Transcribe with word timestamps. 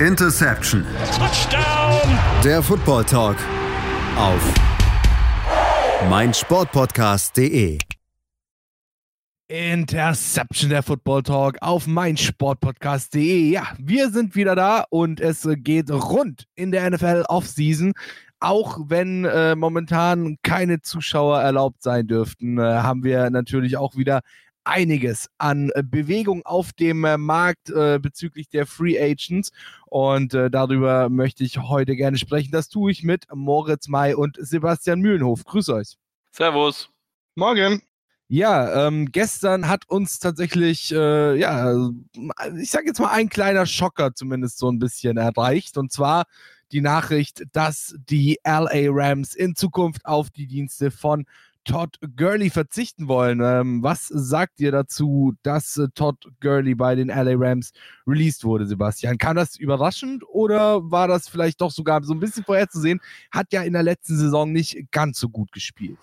Interception. 0.00 0.84
Touchdown. 1.16 2.18
Der 2.44 2.62
Football 2.62 3.04
Talk 3.04 3.36
auf 4.18 4.42
meinsportpodcast.de. 6.10 7.78
Interception 9.48 10.68
der 10.68 10.82
Football 10.82 11.22
Talk 11.22 11.56
auf 11.62 11.86
meinsportpodcast.de. 11.86 13.48
Ja, 13.48 13.68
wir 13.78 14.10
sind 14.10 14.36
wieder 14.36 14.54
da 14.54 14.84
und 14.90 15.18
es 15.18 15.48
geht 15.60 15.90
rund 15.90 16.44
in 16.56 16.72
der 16.72 16.90
NFL 16.90 17.24
Offseason. 17.28 17.94
Auch 18.38 18.78
wenn 18.88 19.24
äh, 19.24 19.56
momentan 19.56 20.36
keine 20.42 20.82
Zuschauer 20.82 21.40
erlaubt 21.40 21.82
sein 21.82 22.06
dürften, 22.06 22.58
äh, 22.58 22.62
haben 22.62 23.02
wir 23.02 23.30
natürlich 23.30 23.78
auch 23.78 23.96
wieder 23.96 24.20
einiges 24.66 25.28
an 25.38 25.70
äh, 25.74 25.82
Bewegung 25.82 26.44
auf 26.44 26.72
dem 26.72 27.04
äh, 27.04 27.16
Markt 27.16 27.70
äh, 27.70 27.98
bezüglich 28.00 28.48
der 28.48 28.66
Free 28.66 29.00
Agents. 29.00 29.52
Und 29.86 30.34
äh, 30.34 30.50
darüber 30.50 31.08
möchte 31.08 31.44
ich 31.44 31.58
heute 31.58 31.96
gerne 31.96 32.18
sprechen. 32.18 32.50
Das 32.50 32.68
tue 32.68 32.90
ich 32.90 33.02
mit 33.02 33.26
Moritz 33.32 33.88
May 33.88 34.14
und 34.14 34.36
Sebastian 34.40 35.00
Mühlenhof. 35.00 35.44
Grüß 35.44 35.68
euch. 35.70 35.96
Servus. 36.32 36.90
Morgen. 37.34 37.82
Ja, 38.28 38.88
ähm, 38.88 39.12
gestern 39.12 39.68
hat 39.68 39.88
uns 39.88 40.18
tatsächlich, 40.18 40.90
äh, 40.92 41.36
ja, 41.38 41.72
ich 42.58 42.70
sage 42.70 42.86
jetzt 42.86 42.98
mal 42.98 43.12
ein 43.12 43.28
kleiner 43.28 43.66
Schocker 43.66 44.14
zumindest 44.14 44.58
so 44.58 44.68
ein 44.68 44.80
bisschen 44.80 45.16
erreicht. 45.16 45.78
Und 45.78 45.92
zwar 45.92 46.24
die 46.72 46.80
Nachricht, 46.80 47.44
dass 47.52 47.94
die 48.08 48.38
LA 48.44 48.88
Rams 48.90 49.34
in 49.34 49.54
Zukunft 49.54 50.04
auf 50.06 50.30
die 50.30 50.48
Dienste 50.48 50.90
von 50.90 51.24
Todd 51.66 51.98
Gurley 52.16 52.48
verzichten 52.48 53.08
wollen. 53.08 53.40
Ähm, 53.42 53.82
was 53.82 54.06
sagt 54.06 54.60
ihr 54.60 54.72
dazu, 54.72 55.34
dass 55.42 55.76
äh, 55.76 55.88
Todd 55.94 56.16
Gurley 56.40 56.74
bei 56.74 56.94
den 56.94 57.08
LA 57.08 57.34
Rams 57.36 57.72
released 58.06 58.44
wurde, 58.44 58.66
Sebastian? 58.66 59.18
Kam 59.18 59.36
das 59.36 59.56
überraschend 59.56 60.24
oder 60.28 60.90
war 60.90 61.08
das 61.08 61.28
vielleicht 61.28 61.60
doch 61.60 61.70
sogar 61.70 62.02
so 62.02 62.14
ein 62.14 62.20
bisschen 62.20 62.44
vorherzusehen? 62.44 63.00
Hat 63.32 63.52
ja 63.52 63.62
in 63.62 63.72
der 63.72 63.82
letzten 63.82 64.16
Saison 64.16 64.52
nicht 64.52 64.90
ganz 64.92 65.18
so 65.18 65.28
gut 65.28 65.52
gespielt. 65.52 65.98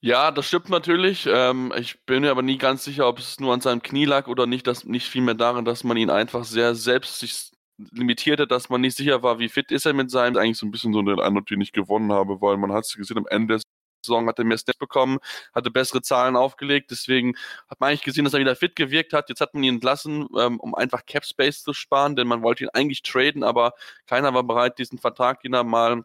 Ja, 0.00 0.32
das 0.32 0.48
stimmt 0.48 0.70
natürlich. 0.70 1.28
Ähm, 1.30 1.72
ich 1.76 2.04
bin 2.06 2.22
mir 2.22 2.30
aber 2.30 2.42
nie 2.42 2.58
ganz 2.58 2.82
sicher, 2.82 3.06
ob 3.06 3.20
es 3.20 3.38
nur 3.38 3.54
an 3.54 3.60
seinem 3.60 3.82
Knie 3.82 4.06
lag 4.06 4.26
oder 4.26 4.46
nicht, 4.46 4.66
dass 4.66 4.84
nicht 4.84 5.06
vielmehr 5.06 5.34
darin, 5.34 5.64
dass 5.64 5.84
man 5.84 5.96
ihn 5.96 6.10
einfach 6.10 6.44
sehr 6.44 6.74
selbst 6.74 7.20
sich 7.20 7.52
limitierte, 7.92 8.46
dass 8.46 8.68
man 8.68 8.80
nicht 8.80 8.96
sicher 8.96 9.22
war, 9.22 9.38
wie 9.38 9.48
fit 9.48 9.70
ist 9.70 9.86
er 9.86 9.92
mit 9.92 10.10
seinem. 10.10 10.36
Eigentlich 10.36 10.58
so 10.58 10.66
ein 10.66 10.70
bisschen 10.70 10.92
so 10.92 11.02
den 11.02 11.20
Eindruck, 11.20 11.46
den 11.46 11.60
ich 11.60 11.72
gewonnen 11.72 12.12
habe, 12.12 12.40
weil 12.40 12.56
man 12.56 12.72
hat 12.72 12.84
es 12.84 12.94
gesehen 12.94 13.18
am 13.18 13.26
Ende 13.28 13.54
des 13.54 13.62
Saison 14.04 14.26
hat 14.28 14.38
er 14.38 14.44
mehr 14.44 14.58
Steps 14.58 14.78
bekommen, 14.78 15.18
hatte 15.54 15.70
bessere 15.70 16.02
Zahlen 16.02 16.36
aufgelegt, 16.36 16.90
deswegen 16.90 17.34
hat 17.68 17.80
man 17.80 17.90
eigentlich 17.90 18.02
gesehen, 18.02 18.24
dass 18.24 18.34
er 18.34 18.40
wieder 18.40 18.56
fit 18.56 18.76
gewirkt 18.76 19.12
hat. 19.12 19.28
Jetzt 19.28 19.40
hat 19.40 19.54
man 19.54 19.62
ihn 19.62 19.74
entlassen, 19.74 20.28
ähm, 20.38 20.60
um 20.60 20.74
einfach 20.74 21.04
Cap 21.06 21.24
Space 21.24 21.62
zu 21.62 21.72
sparen, 21.72 22.16
denn 22.16 22.28
man 22.28 22.42
wollte 22.42 22.64
ihn 22.64 22.70
eigentlich 22.72 23.02
traden, 23.02 23.42
aber 23.44 23.74
keiner 24.06 24.34
war 24.34 24.42
bereit, 24.44 24.78
diesen 24.78 24.98
Vertrag, 24.98 25.40
den 25.40 25.54
er 25.54 25.64
mal 25.64 26.04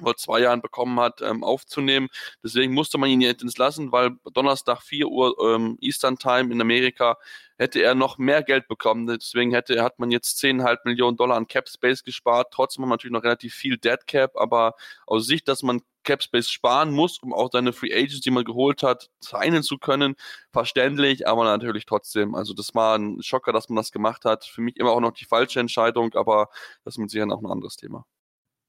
vor 0.00 0.16
zwei 0.16 0.40
Jahren 0.40 0.60
bekommen 0.62 0.98
hat, 1.00 1.22
ähm, 1.22 1.44
aufzunehmen. 1.44 2.08
Deswegen 2.42 2.74
musste 2.74 2.98
man 2.98 3.10
ihn 3.10 3.20
jetzt 3.20 3.42
entlassen, 3.42 3.92
weil 3.92 4.16
Donnerstag 4.32 4.82
4 4.82 5.08
Uhr 5.08 5.36
ähm, 5.42 5.78
Eastern 5.80 6.18
Time 6.18 6.52
in 6.52 6.60
Amerika 6.60 7.16
hätte 7.58 7.80
er 7.82 7.94
noch 7.94 8.18
mehr 8.18 8.42
Geld 8.42 8.68
bekommen. 8.68 9.06
Deswegen 9.06 9.52
hätte, 9.52 9.82
hat 9.82 9.98
man 9.98 10.10
jetzt 10.10 10.42
10,5 10.42 10.78
Millionen 10.84 11.16
Dollar 11.16 11.36
an 11.36 11.46
Cap 11.48 11.68
Space 11.68 12.02
gespart. 12.04 12.48
Trotzdem 12.52 12.82
hat 12.82 12.88
man 12.88 12.96
natürlich 12.96 13.12
noch 13.12 13.24
relativ 13.24 13.54
viel 13.54 13.78
Dead 13.78 14.06
Cap, 14.06 14.36
aber 14.36 14.74
aus 15.06 15.26
Sicht, 15.26 15.48
dass 15.48 15.62
man 15.62 15.82
Cap 16.06 16.22
Space 16.22 16.48
sparen 16.48 16.92
muss, 16.92 17.18
um 17.18 17.34
auch 17.34 17.50
seine 17.52 17.72
Free 17.72 17.92
Agents, 17.92 18.20
die 18.20 18.30
man 18.30 18.44
geholt 18.44 18.82
hat, 18.82 19.10
signen 19.20 19.62
zu 19.62 19.76
können, 19.76 20.14
verständlich, 20.52 21.26
aber 21.28 21.44
natürlich 21.44 21.84
trotzdem. 21.84 22.34
Also 22.34 22.54
das 22.54 22.74
war 22.74 22.96
ein 22.96 23.22
Schocker, 23.22 23.52
dass 23.52 23.68
man 23.68 23.76
das 23.76 23.92
gemacht 23.92 24.24
hat. 24.24 24.44
Für 24.44 24.62
mich 24.62 24.76
immer 24.76 24.92
auch 24.92 25.00
noch 25.00 25.12
die 25.12 25.24
falsche 25.24 25.60
Entscheidung, 25.60 26.14
aber 26.14 26.48
das 26.84 26.94
ist 26.94 26.98
mit 26.98 27.10
Sicherheit 27.10 27.32
auch 27.32 27.42
ein 27.42 27.50
anderes 27.50 27.76
Thema. 27.76 28.06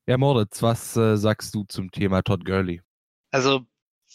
Ja, 0.10 0.18
Moritz, 0.18 0.64
was 0.64 0.96
äh, 0.96 1.18
sagst 1.18 1.54
du 1.54 1.66
zum 1.66 1.92
Thema 1.92 2.22
Todd 2.22 2.46
Gurley? 2.46 2.82
Also, 3.32 3.66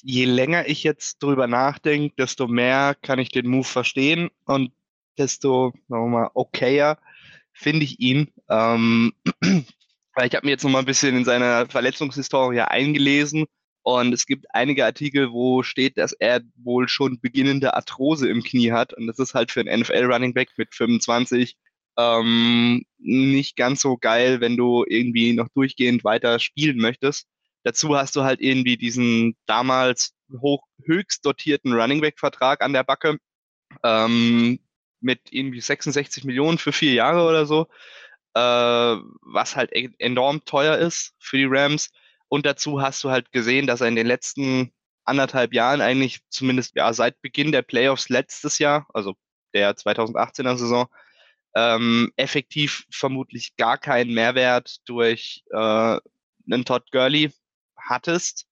je 0.01 0.25
länger 0.25 0.67
ich 0.67 0.85
jetzt 0.85 1.23
drüber 1.23 1.47
nachdenke, 1.47 2.15
desto 2.17 2.49
mehr 2.49 2.97
kann 3.03 3.19
ich 3.19 3.29
den 3.29 3.47
Move 3.47 3.65
verstehen 3.65 4.31
und 4.47 4.73
desto, 5.19 5.75
sagen 5.89 6.05
wir 6.05 6.21
mal, 6.21 6.31
okayer 6.33 6.97
finde 7.53 7.85
ich 7.85 8.01
ihn. 8.01 8.33
Ähm, 8.49 9.13
weil 10.15 10.29
ich 10.29 10.35
habe 10.35 10.47
mir 10.47 10.53
jetzt 10.53 10.65
noch 10.65 10.71
mal 10.71 10.79
ein 10.79 10.87
bisschen 10.87 11.15
in 11.15 11.27
seiner 11.27 11.67
Verletzungshistorie 11.69 12.61
eingelesen 12.61 13.45
und 13.83 14.15
es 14.15 14.25
gibt 14.25 14.47
einige 14.55 14.87
Artikel, 14.87 15.31
wo 15.31 15.63
steht, 15.63 15.99
dass 15.99 16.13
er 16.13 16.41
wohl 16.57 16.89
schon 16.89 17.21
beginnende 17.21 17.75
Arthrose 17.75 18.31
im 18.31 18.43
Knie 18.43 18.73
hat 18.73 18.95
und 18.95 19.09
das 19.09 19.19
ist 19.19 19.35
halt 19.35 19.51
für 19.51 19.61
einen 19.61 19.81
NFL 19.83 20.05
Running 20.11 20.33
Back 20.33 20.49
mit 20.57 20.75
25 20.75 21.55
ähm, 21.99 22.85
nicht 22.99 23.57
ganz 23.57 23.81
so 23.83 23.97
geil, 23.97 24.41
wenn 24.41 24.57
du 24.57 24.85
irgendwie 24.89 25.33
noch 25.33 25.49
durchgehend 25.55 26.05
weiter 26.05 26.39
spielen 26.39 26.79
möchtest. 26.79 27.27
Dazu 27.65 27.97
hast 27.97 28.17
du 28.17 28.23
halt 28.23 28.41
irgendwie 28.41 28.77
diesen 28.77 29.37
damals 29.47 30.15
hoch, 30.41 30.65
höchst 30.85 31.25
dotierten 31.25 31.73
Running 31.73 32.01
Back 32.01 32.19
Vertrag 32.19 32.63
an 32.63 32.73
der 32.73 32.85
Backe 32.85 33.19
ähm, 33.85 34.59
mit 35.01 35.21
irgendwie 35.31 35.61
66 35.61 36.25
Millionen 36.25 36.59
für 36.59 36.73
vier 36.73 36.95
Jahre 36.95 37.29
oder 37.29 37.47
so, 37.47 37.69
äh, 38.35 38.41
was 38.41 39.57
halt 39.57 39.73
e-, 39.75 39.91
enorm 39.99 40.45
teuer 40.45 40.79
ist 40.79 41.15
für 41.19 41.37
die 41.37 41.49
Rams. 41.49 41.91
Und 42.29 42.47
dazu 42.47 42.81
hast 42.81 43.05
du 43.05 43.11
halt 43.11 43.33
gesehen, 43.33 43.67
dass 43.67 43.81
er 43.81 43.89
in 43.89 43.97
den 43.97 44.07
letzten 44.07 44.73
anderthalb 45.05 45.53
Jahren 45.53 45.81
eigentlich 45.81 46.21
zumindest 46.31 46.77
ja 46.77 46.93
seit 46.93 47.21
Beginn 47.21 47.53
der 47.53 47.63
Playoffs 47.63 48.09
letztes 48.09 48.59
Jahr, 48.59 48.87
also 48.95 49.15
der 49.53 49.75
2018er 49.77 50.57
Saison, 50.57 50.87
ähm, 51.55 52.13
effektiv 52.17 52.85
vermutlich 52.91 53.57
gar 53.57 53.79
keinen 53.79 54.15
Mehrwert 54.15 54.79
durch 54.87 55.45
äh, 55.51 55.57
einen 55.57 56.65
Todd 56.65 56.91
Gurley 56.91 57.31
hattest. 57.77 58.47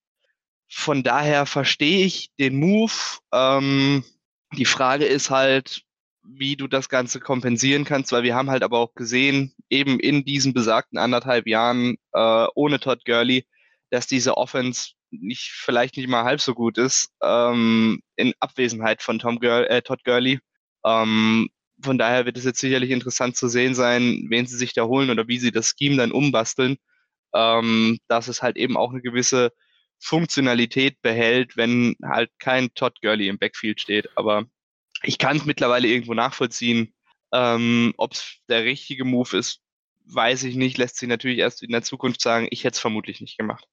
Von 0.69 1.03
daher 1.03 1.45
verstehe 1.45 2.05
ich 2.05 2.31
den 2.39 2.57
Move. 2.57 2.93
Ähm, 3.33 4.03
die 4.53 4.65
Frage 4.65 5.05
ist 5.05 5.29
halt, 5.29 5.83
wie 6.23 6.55
du 6.55 6.67
das 6.67 6.89
Ganze 6.89 7.19
kompensieren 7.19 7.83
kannst, 7.83 8.11
weil 8.11 8.23
wir 8.23 8.35
haben 8.35 8.49
halt 8.49 8.63
aber 8.63 8.79
auch 8.79 8.93
gesehen, 8.93 9.53
eben 9.69 9.99
in 9.99 10.23
diesen 10.23 10.53
besagten 10.53 10.97
anderthalb 10.97 11.47
Jahren 11.47 11.97
äh, 12.13 12.47
ohne 12.55 12.79
Todd 12.79 13.03
Gurley, 13.05 13.45
dass 13.89 14.07
diese 14.07 14.37
Offense 14.37 14.91
nicht 15.09 15.51
vielleicht 15.51 15.97
nicht 15.97 16.07
mal 16.07 16.23
halb 16.23 16.39
so 16.39 16.53
gut 16.53 16.77
ist 16.77 17.11
ähm, 17.21 18.01
in 18.15 18.33
Abwesenheit 18.39 19.01
von 19.01 19.19
Tom 19.19 19.39
Gur 19.39 19.69
äh, 19.69 19.81
Todd 19.81 20.03
Gurley. 20.03 20.39
Ähm, 20.85 21.49
von 21.83 21.97
daher 21.97 22.25
wird 22.25 22.37
es 22.37 22.45
jetzt 22.45 22.59
sicherlich 22.59 22.91
interessant 22.91 23.35
zu 23.35 23.47
sehen 23.47 23.75
sein, 23.75 24.25
wen 24.29 24.45
sie 24.45 24.57
sich 24.57 24.73
da 24.73 24.85
holen 24.85 25.09
oder 25.09 25.27
wie 25.27 25.39
sie 25.39 25.51
das 25.51 25.73
Scheme 25.77 25.97
dann 25.97 26.11
umbasteln, 26.11 26.77
ähm, 27.33 27.99
dass 28.07 28.27
es 28.27 28.41
halt 28.41 28.57
eben 28.57 28.77
auch 28.77 28.91
eine 28.91 29.01
gewisse 29.01 29.51
Funktionalität 29.99 31.01
behält, 31.01 31.57
wenn 31.57 31.95
halt 32.03 32.31
kein 32.39 32.73
Todd 32.73 32.99
Gurley 33.01 33.27
im 33.27 33.37
Backfield 33.37 33.79
steht. 33.79 34.09
Aber 34.17 34.45
ich 35.03 35.17
kann 35.17 35.37
es 35.37 35.45
mittlerweile 35.45 35.87
irgendwo 35.87 36.13
nachvollziehen. 36.13 36.93
Ähm, 37.31 37.93
Ob 37.97 38.13
es 38.13 38.39
der 38.49 38.63
richtige 38.63 39.05
Move 39.05 39.37
ist, 39.37 39.61
weiß 40.05 40.43
ich 40.43 40.55
nicht. 40.55 40.77
Lässt 40.77 40.97
sich 40.97 41.07
natürlich 41.07 41.39
erst 41.39 41.63
in 41.63 41.71
der 41.71 41.83
Zukunft 41.83 42.21
sagen. 42.21 42.47
Ich 42.49 42.63
hätte 42.63 42.75
es 42.75 42.79
vermutlich 42.79 43.21
nicht 43.21 43.37
gemacht. 43.37 43.65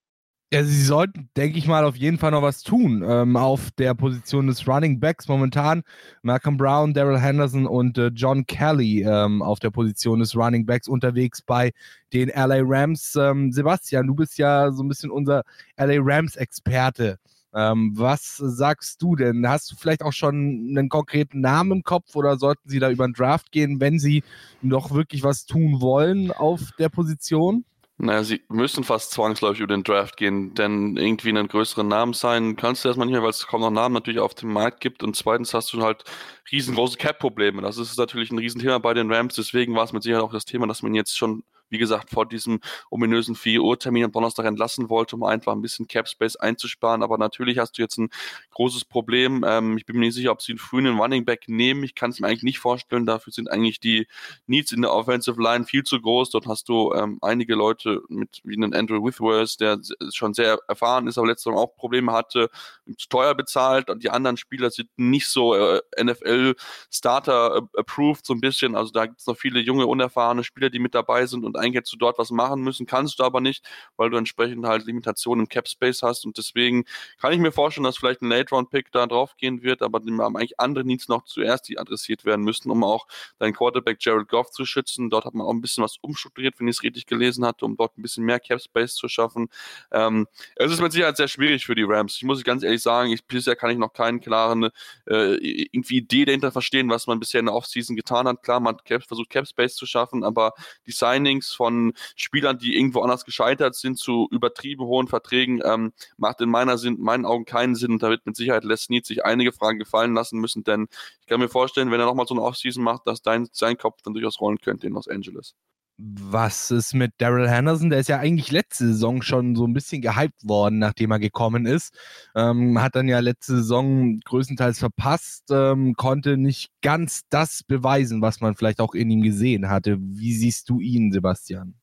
Ja, 0.51 0.65
sie 0.65 0.83
sollten, 0.83 1.29
denke 1.37 1.59
ich 1.59 1.67
mal, 1.67 1.85
auf 1.85 1.95
jeden 1.97 2.17
Fall 2.17 2.31
noch 2.31 2.41
was 2.41 2.63
tun 2.63 3.05
ähm, 3.07 3.37
auf 3.37 3.71
der 3.73 3.93
Position 3.93 4.47
des 4.47 4.67
Running 4.67 4.99
Backs. 4.99 5.29
Momentan 5.29 5.83
Malcolm 6.23 6.57
Brown, 6.57 6.95
Daryl 6.95 7.21
Henderson 7.21 7.67
und 7.67 7.99
äh, 7.99 8.07
John 8.15 8.47
Kelly 8.47 9.03
ähm, 9.03 9.43
auf 9.43 9.59
der 9.59 9.71
Position 9.71 10.21
des 10.21 10.35
Running 10.35 10.65
Backs 10.65 10.89
unterwegs 10.89 11.43
bei 11.43 11.73
den 12.15 12.31
LA 12.31 12.61
Rams. 12.63 13.15
Ähm, 13.17 13.53
Sebastian, 13.53 14.07
du 14.07 14.15
bist 14.15 14.39
ja 14.39 14.73
so 14.73 14.83
ein 14.83 14.89
bisschen 14.89 15.11
unser 15.11 15.43
LA 15.77 15.97
Rams-Experte. 15.99 17.19
Ähm, 17.55 17.93
was 17.95 18.37
sagst 18.39 19.03
du 19.03 19.17
denn? 19.17 19.47
Hast 19.47 19.71
du 19.71 19.77
vielleicht 19.77 20.03
auch 20.03 20.15
schon 20.15 20.69
einen 20.71 20.89
konkreten 20.89 21.43
Namen 21.43 21.73
im 21.73 21.83
Kopf 21.83 22.17
oder 22.17 22.39
sollten 22.39 22.71
sie 22.71 22.79
da 22.79 22.91
über 22.91 23.07
den 23.07 23.13
Draft 23.13 23.53
gehen, 23.53 23.81
wenn 23.81 23.99
sie 23.99 24.23
noch 24.63 24.93
wirklich 24.93 25.23
was 25.23 25.45
tun 25.45 25.83
wollen 25.83 26.31
auf 26.31 26.71
der 26.79 26.89
Position? 26.89 27.67
Naja, 28.00 28.23
sie 28.23 28.43
müssen 28.49 28.85
fast 28.85 29.11
zwangsläufig 29.11 29.61
über 29.61 29.75
den 29.75 29.83
Draft 29.83 30.17
gehen, 30.17 30.55
denn 30.55 30.97
irgendwie 30.97 31.31
einen 31.31 31.49
größeren 31.49 31.89
Namen 31.89 32.12
sein 32.12 32.55
kannst 32.55 32.85
du 32.85 32.89
erstmal 32.89 33.06
nicht 33.06 33.15
mehr, 33.15 33.25
weil 33.25 33.31
es 33.31 33.45
kaum 33.49 33.61
noch 33.61 33.71
Namen 33.73 33.93
natürlich 33.93 34.21
auf 34.21 34.35
dem 34.35 34.53
Markt 34.53 34.81
gibt 34.81 35.03
und 35.03 35.17
zweitens 35.17 35.53
hast 35.53 35.73
du 35.73 35.83
halt 35.83 36.05
riesengroße 36.53 36.97
Cap-Probleme. 36.97 37.61
Das 37.61 37.77
ist 37.77 37.99
natürlich 37.99 38.31
ein 38.31 38.39
Riesenthema 38.39 38.79
bei 38.79 38.95
den 38.95 39.12
Rams, 39.12 39.35
deswegen 39.35 39.75
war 39.75 39.83
es 39.83 39.93
mit 39.93 40.05
Sicherheit 40.05 40.23
auch 40.23 40.33
das 40.33 40.45
Thema, 40.45 40.69
dass 40.69 40.83
man 40.83 40.95
jetzt 40.95 41.19
schon 41.19 41.43
wie 41.70 41.79
gesagt, 41.79 42.11
vor 42.11 42.26
diesem 42.26 42.61
ominösen 42.91 43.35
4 43.35 43.62
Uhr 43.62 43.79
Termin 43.79 44.05
am 44.05 44.12
Donnerstag 44.12 44.47
entlassen 44.47 44.88
wollte, 44.88 45.17
um 45.17 45.25
einfach 45.25 45.53
ein 45.53 45.62
bisschen 45.62 45.88
Cap 45.88 46.09
Space 46.09 46.37
einzusparen. 46.37 47.03
Aber 47.03 47.19
natürlich 47.19 47.59
hast 47.59 47.79
du 47.79 47.82
jetzt 47.82 47.99
ein 47.99 48.11
großes 48.53 48.85
Problem. 48.85 49.44
Ähm, 49.47 49.76
ich 49.76 49.87
bin 49.87 49.97
mir 49.97 50.06
nicht 50.06 50.15
sicher, 50.15 50.32
ob 50.32 50.43
sie 50.43 50.53
einen 50.53 50.59
frühen 50.59 50.99
Running 50.99 51.25
Back 51.25 51.49
nehmen. 51.49 51.82
Ich 51.85 51.94
kann 51.94 52.11
es 52.11 52.20
mir 52.20 52.29
eigentlich 52.29 52.43
nicht 52.43 52.59
vorstellen. 52.59 53.06
Dafür 53.06 53.32
sind 53.32 53.50
eigentlich 53.50 53.81
die 53.81 54.06
Needs 54.47 54.73
in 54.73 54.82
der 54.82 54.93
Offensive 54.93 55.41
Line 55.41 55.65
viel 55.65 55.85
zu 55.85 56.00
groß. 56.00 56.31
Dort 56.31 56.47
hast 56.47 56.69
du 56.69 56.93
ähm, 56.94 57.19
einige 57.20 57.55
Leute 57.55 58.03
mit 58.09 58.41
wie 58.44 58.56
einen 58.56 58.75
Andrew 58.75 59.05
Withworth, 59.05 59.61
der 59.61 59.79
schon 60.12 60.35
sehr 60.35 60.59
erfahren 60.69 61.06
ist, 61.06 61.19
aber 61.19 61.29
letztes 61.29 61.53
Mal 61.53 61.59
auch 61.59 61.75
Probleme 61.76 62.12
hatte, 62.12 62.50
zu 62.97 63.09
teuer 63.09 63.35
bezahlt. 63.35 63.91
Und 63.91 64.03
die 64.03 64.11
anderen 64.11 64.37
Spieler 64.37 64.70
sind 64.70 64.88
nicht 64.97 65.29
so 65.29 65.55
äh, 65.55 65.81
NFL 66.03 66.55
Starter 66.91 67.69
approved 67.76 68.25
so 68.25 68.35
ein 68.35 68.41
bisschen. 68.41 68.75
Also 68.75 68.93
da 68.93 69.06
gibt 69.06 69.20
es 69.20 69.26
noch 69.26 69.37
viele 69.37 69.61
junge, 69.61 69.87
unerfahrene 69.87 70.44
Spieler, 70.44 70.70
die 70.70 70.79
mit 70.79 70.94
dabei 70.94 71.26
sind 71.26 71.44
und 71.44 71.57
eigentlich 71.58 71.76
hättest 71.76 71.93
du 71.94 71.99
dort 71.99 72.19
was 72.19 72.31
machen 72.31 72.62
müssen, 72.62 72.87
kannst 72.87 73.19
du 73.19 73.25
aber 73.25 73.40
nicht, 73.40 73.64
weil 73.96 74.10
du 74.10 74.16
entsprechend 74.16 74.66
halt 74.66 74.87
Limitationen 74.87 75.44
im 75.44 75.49
Cap 75.49 75.69
Space 75.69 76.02
hast 76.02 76.25
und 76.25 76.38
deswegen 76.38 76.84
kann 77.20 77.32
ich 77.32 77.38
mir 77.38 77.52
vorstellen, 77.52 77.84
dass 77.84 77.99
vielleicht 77.99 78.22
ein 78.22 78.28
Late 78.28 78.55
Round 78.55 78.70
Pick 78.70 78.90
da 78.93 79.06
drauf 79.06 79.37
gehen 79.37 79.62
wird, 79.62 79.82
aber 79.82 80.00
dem 80.00 80.20
haben 80.20 80.37
eigentlich 80.37 80.58
andere 80.60 80.84
Needs 80.84 81.08
noch 81.08 81.25
zuerst, 81.25 81.69
die 81.69 81.78
adressiert 81.78 82.25
werden 82.25 82.44
müssten, 82.44 82.70
um 82.70 82.84
auch 82.84 83.06
deinen 83.38 83.52
Quarterback 83.55 83.99
Jared 84.00 84.28
Goff 84.28 84.50
zu 84.50 84.64
schützen. 84.64 85.10
Dort 85.10 85.25
hat 85.25 85.34
man 85.34 85.46
auch 85.46 85.52
ein 85.52 85.60
bisschen 85.60 85.84
was 85.84 85.96
umstrukturiert, 86.00 86.58
wenn 86.58 86.69
ich 86.69 86.76
es 86.76 86.82
richtig 86.82 87.06
gelesen 87.06 87.44
hatte, 87.44 87.64
um 87.64 87.76
dort 87.76 87.96
ein 87.99 88.02
bisschen 88.02 88.25
mehr 88.25 88.40
Cap 88.40 88.60
Space 88.60 88.94
zu 88.94 89.08
schaffen. 89.08 89.49
Ähm, 89.93 90.26
es 90.56 90.72
ist 90.72 90.81
mit 90.81 90.93
Sicherheit 90.93 91.16
sehr 91.16 91.28
schwierig 91.28 91.66
für 91.66 91.75
die 91.75 91.84
Rams. 91.84 92.16
Ich 92.16 92.25
muss 92.25 92.43
ganz 92.44 92.62
ehrlich 92.62 92.82
sagen, 92.82 93.12
ich, 93.12 93.25
bisher 93.25 93.56
kann 93.56 93.70
ich 93.70 93.78
noch 93.78 93.93
keinen 93.93 94.20
klaren 94.20 94.70
äh, 95.06 95.34
irgendwie 95.37 95.99
Idee 95.99 96.25
dahinter 96.25 96.52
verstehen, 96.52 96.88
was 96.90 97.06
man 97.06 97.20
bisher 97.20 97.40
in 97.40 97.46
der 97.46 97.55
Offseason 97.55 97.96
getan 97.96 98.28
hat. 98.28 98.43
Klar, 98.43 98.60
man 98.60 98.75
hat 98.75 98.84
Cap, 98.84 99.02
versucht 99.05 99.31
Cap 99.31 99.46
Space 99.46 99.75
zu 99.75 99.87
schaffen, 99.87 100.25
aber 100.25 100.52
die 100.87 100.93
Signings 100.93 101.48
von 101.55 101.93
Spielern, 102.17 102.59
die 102.59 102.77
irgendwo 102.77 103.00
anders 103.00 103.25
gescheitert 103.25 103.75
sind, 103.75 103.99
zu 103.99 104.29
übertrieben 104.31 104.85
hohen 104.85 105.09
Verträgen, 105.09 105.61
ähm, 105.65 105.93
macht 106.17 106.41
in 106.41 106.49
meiner 106.49 106.79
Sinn, 106.79 106.97
meinen 107.00 107.25
Augen 107.25 107.45
keinen 107.45 107.75
Sinn 107.75 107.93
und 107.93 108.03
da 108.03 108.11
wird 108.11 108.27
mit 108.27 108.37
Sicherheit 108.37 108.65
Les 108.65 108.83
Snead 108.83 109.06
sich 109.06 109.25
einige 109.25 109.53
Fragen 109.53 109.79
gefallen 109.79 110.15
lassen 110.15 110.39
müssen, 110.41 110.65
denn 110.65 110.89
ich 111.21 111.27
kann 111.27 111.41
mir 111.41 111.49
vorstellen, 111.49 111.91
wenn 111.91 112.00
er 112.00 112.06
nochmal 112.06 112.27
so 112.27 112.35
eine 112.35 112.43
Offseason 112.43 112.83
macht, 112.83 113.06
dass 113.06 113.23
dein, 113.23 113.49
sein 113.53 113.77
Kopf 113.79 114.03
dann 114.03 114.15
durchaus 114.15 114.41
rollen 114.41 114.59
könnte 114.59 114.87
in 114.87 114.95
Los 114.95 115.09
Angeles. 115.09 115.55
Was 116.00 116.71
ist 116.71 116.95
mit 116.95 117.12
Daryl 117.19 117.49
Henderson? 117.49 117.91
Der 117.91 117.99
ist 117.99 118.09
ja 118.09 118.21
eigentlich 118.21 118.53
letzte 118.53 118.87
Saison 118.87 119.21
schon 119.21 119.56
so 119.56 119.67
ein 119.67 119.73
bisschen 119.73 120.00
gehypt 120.00 120.47
worden, 120.47 120.79
nachdem 120.79 121.11
er 121.11 121.19
gekommen 121.19 121.67
ist. 121.67 121.93
Ähm, 122.37 122.81
hat 122.81 122.95
dann 122.95 123.09
ja 123.09 123.19
letzte 123.19 123.56
Saison 123.56 124.21
größtenteils 124.21 124.79
verpasst, 124.79 125.47
ähm, 125.50 125.95
konnte 125.95 126.37
nicht 126.37 126.71
ganz 126.83 127.23
das 127.31 127.65
beweisen, 127.65 128.23
was 128.23 128.41
man 128.41 128.55
vielleicht 128.55 128.81
auch 128.81 128.95
in 128.95 129.11
ihm 129.11 129.23
gesehen 129.23 129.69
hatte. 129.71 129.99
Wie 130.00 130.35
siehst 130.35 130.69
du 130.71 130.79
ihn, 130.79 131.11
Sebastian? 131.11 131.75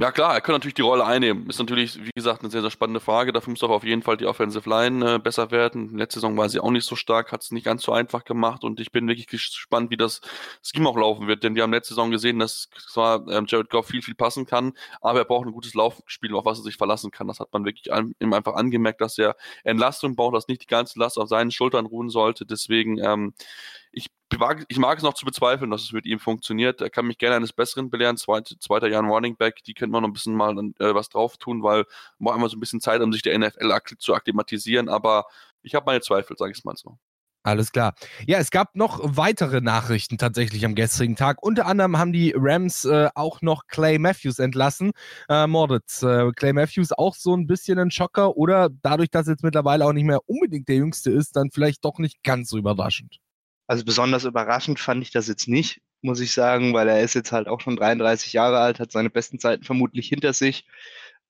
Ja 0.00 0.12
klar, 0.12 0.32
er 0.32 0.40
kann 0.40 0.54
natürlich 0.54 0.72
die 0.72 0.80
Rolle 0.80 1.04
einnehmen. 1.04 1.46
Ist 1.50 1.58
natürlich, 1.58 2.02
wie 2.02 2.10
gesagt, 2.14 2.40
eine 2.40 2.50
sehr, 2.50 2.62
sehr 2.62 2.70
spannende 2.70 3.00
Frage. 3.00 3.34
Dafür 3.34 3.50
muss 3.50 3.62
auch 3.62 3.68
auf 3.68 3.84
jeden 3.84 4.00
Fall 4.00 4.16
die 4.16 4.24
Offensive 4.24 4.66
Line 4.66 5.16
äh, 5.16 5.18
besser 5.18 5.50
werden. 5.50 5.94
Letzte 5.98 6.20
Saison 6.20 6.38
war 6.38 6.48
sie 6.48 6.58
auch 6.58 6.70
nicht 6.70 6.86
so 6.86 6.96
stark, 6.96 7.32
hat 7.32 7.42
es 7.42 7.50
nicht 7.50 7.64
ganz 7.64 7.82
so 7.82 7.92
einfach 7.92 8.24
gemacht 8.24 8.64
und 8.64 8.80
ich 8.80 8.92
bin 8.92 9.06
wirklich 9.08 9.26
gespannt, 9.26 9.90
wie 9.90 9.98
das 9.98 10.22
Scheme 10.62 10.88
auch 10.88 10.96
laufen 10.96 11.26
wird. 11.26 11.44
Denn 11.44 11.54
wir 11.54 11.64
haben 11.64 11.72
letzte 11.74 11.92
Saison 11.92 12.10
gesehen, 12.10 12.38
dass 12.38 12.70
zwar 12.90 13.28
ähm, 13.28 13.44
Jared 13.46 13.68
Goff 13.68 13.88
viel, 13.88 14.00
viel 14.00 14.14
passen 14.14 14.46
kann, 14.46 14.72
aber 15.02 15.18
er 15.18 15.26
braucht 15.26 15.46
ein 15.46 15.52
gutes 15.52 15.74
Laufspiel, 15.74 16.34
auf 16.34 16.46
was 16.46 16.60
er 16.60 16.64
sich 16.64 16.78
verlassen 16.78 17.10
kann. 17.10 17.28
Das 17.28 17.38
hat 17.38 17.52
man 17.52 17.66
wirklich 17.66 17.92
an, 17.92 18.14
ihm 18.20 18.32
einfach 18.32 18.54
angemerkt, 18.54 19.02
dass 19.02 19.18
er 19.18 19.36
Entlastung 19.64 20.16
braucht, 20.16 20.34
dass 20.34 20.48
nicht 20.48 20.62
die 20.62 20.66
ganze 20.66 20.98
Last 20.98 21.18
auf 21.18 21.28
seinen 21.28 21.50
Schultern 21.50 21.84
ruhen 21.84 22.08
sollte. 22.08 22.46
Deswegen 22.46 22.96
ähm, 23.04 23.34
ich, 23.92 24.08
mag, 24.38 24.64
ich 24.68 24.78
mag 24.78 24.98
es 24.98 25.04
noch 25.04 25.14
zu 25.14 25.24
bezweifeln, 25.24 25.70
dass 25.70 25.82
es 25.82 25.92
mit 25.92 26.06
ihm 26.06 26.18
funktioniert. 26.18 26.80
Er 26.80 26.90
kann 26.90 27.06
mich 27.06 27.18
gerne 27.18 27.36
eines 27.36 27.52
Besseren 27.52 27.90
belehren. 27.90 28.16
Zweit, 28.16 28.54
zweiter 28.60 28.88
Jahr 28.88 29.02
Running 29.02 29.36
Back, 29.36 29.62
die 29.64 29.74
könnte 29.74 29.92
man 29.92 30.02
noch 30.02 30.08
ein 30.08 30.12
bisschen 30.12 30.34
mal 30.34 30.56
äh, 30.78 30.94
was 30.94 31.08
drauf 31.08 31.36
tun, 31.36 31.62
weil 31.62 31.84
man 32.18 32.36
immer 32.36 32.48
so 32.48 32.56
ein 32.56 32.60
bisschen 32.60 32.80
Zeit, 32.80 33.00
um 33.00 33.12
sich 33.12 33.22
der 33.22 33.38
NFL 33.38 33.70
zu 33.98 34.14
akklimatisieren. 34.14 34.88
Aber 34.88 35.24
ich 35.62 35.74
habe 35.74 35.86
meine 35.86 36.00
Zweifel, 36.00 36.36
sage 36.36 36.52
ich 36.52 36.58
es 36.58 36.64
mal 36.64 36.76
so. 36.76 36.98
Alles 37.42 37.72
klar. 37.72 37.94
Ja, 38.26 38.38
es 38.38 38.50
gab 38.50 38.76
noch 38.76 39.00
weitere 39.02 39.62
Nachrichten 39.62 40.18
tatsächlich 40.18 40.66
am 40.66 40.74
gestrigen 40.74 41.16
Tag. 41.16 41.42
Unter 41.42 41.64
anderem 41.64 41.96
haben 41.96 42.12
die 42.12 42.34
Rams 42.36 42.84
äh, 42.84 43.08
auch 43.14 43.40
noch 43.40 43.66
Clay 43.66 43.98
Matthews 43.98 44.38
entlassen. 44.38 44.92
Äh, 45.26 45.46
Moritz, 45.46 46.02
äh, 46.02 46.30
Clay 46.32 46.52
Matthews 46.52 46.92
auch 46.92 47.14
so 47.14 47.34
ein 47.34 47.46
bisschen 47.46 47.78
ein 47.78 47.90
Schocker 47.90 48.36
oder 48.36 48.68
dadurch, 48.82 49.08
dass 49.10 49.26
er 49.26 49.32
jetzt 49.32 49.42
mittlerweile 49.42 49.86
auch 49.86 49.94
nicht 49.94 50.04
mehr 50.04 50.20
unbedingt 50.28 50.68
der 50.68 50.76
Jüngste 50.76 51.10
ist, 51.10 51.34
dann 51.34 51.50
vielleicht 51.50 51.82
doch 51.82 51.98
nicht 51.98 52.22
ganz 52.22 52.50
so 52.50 52.58
überraschend? 52.58 53.20
Also 53.70 53.84
besonders 53.84 54.24
überraschend 54.24 54.80
fand 54.80 55.00
ich 55.00 55.12
das 55.12 55.28
jetzt 55.28 55.46
nicht, 55.46 55.80
muss 56.02 56.18
ich 56.18 56.32
sagen, 56.32 56.74
weil 56.74 56.88
er 56.88 57.02
ist 57.02 57.14
jetzt 57.14 57.30
halt 57.30 57.46
auch 57.46 57.60
schon 57.60 57.76
33 57.76 58.32
Jahre 58.32 58.58
alt, 58.58 58.80
hat 58.80 58.90
seine 58.90 59.10
besten 59.10 59.38
Zeiten 59.38 59.62
vermutlich 59.62 60.08
hinter 60.08 60.32
sich. 60.32 60.66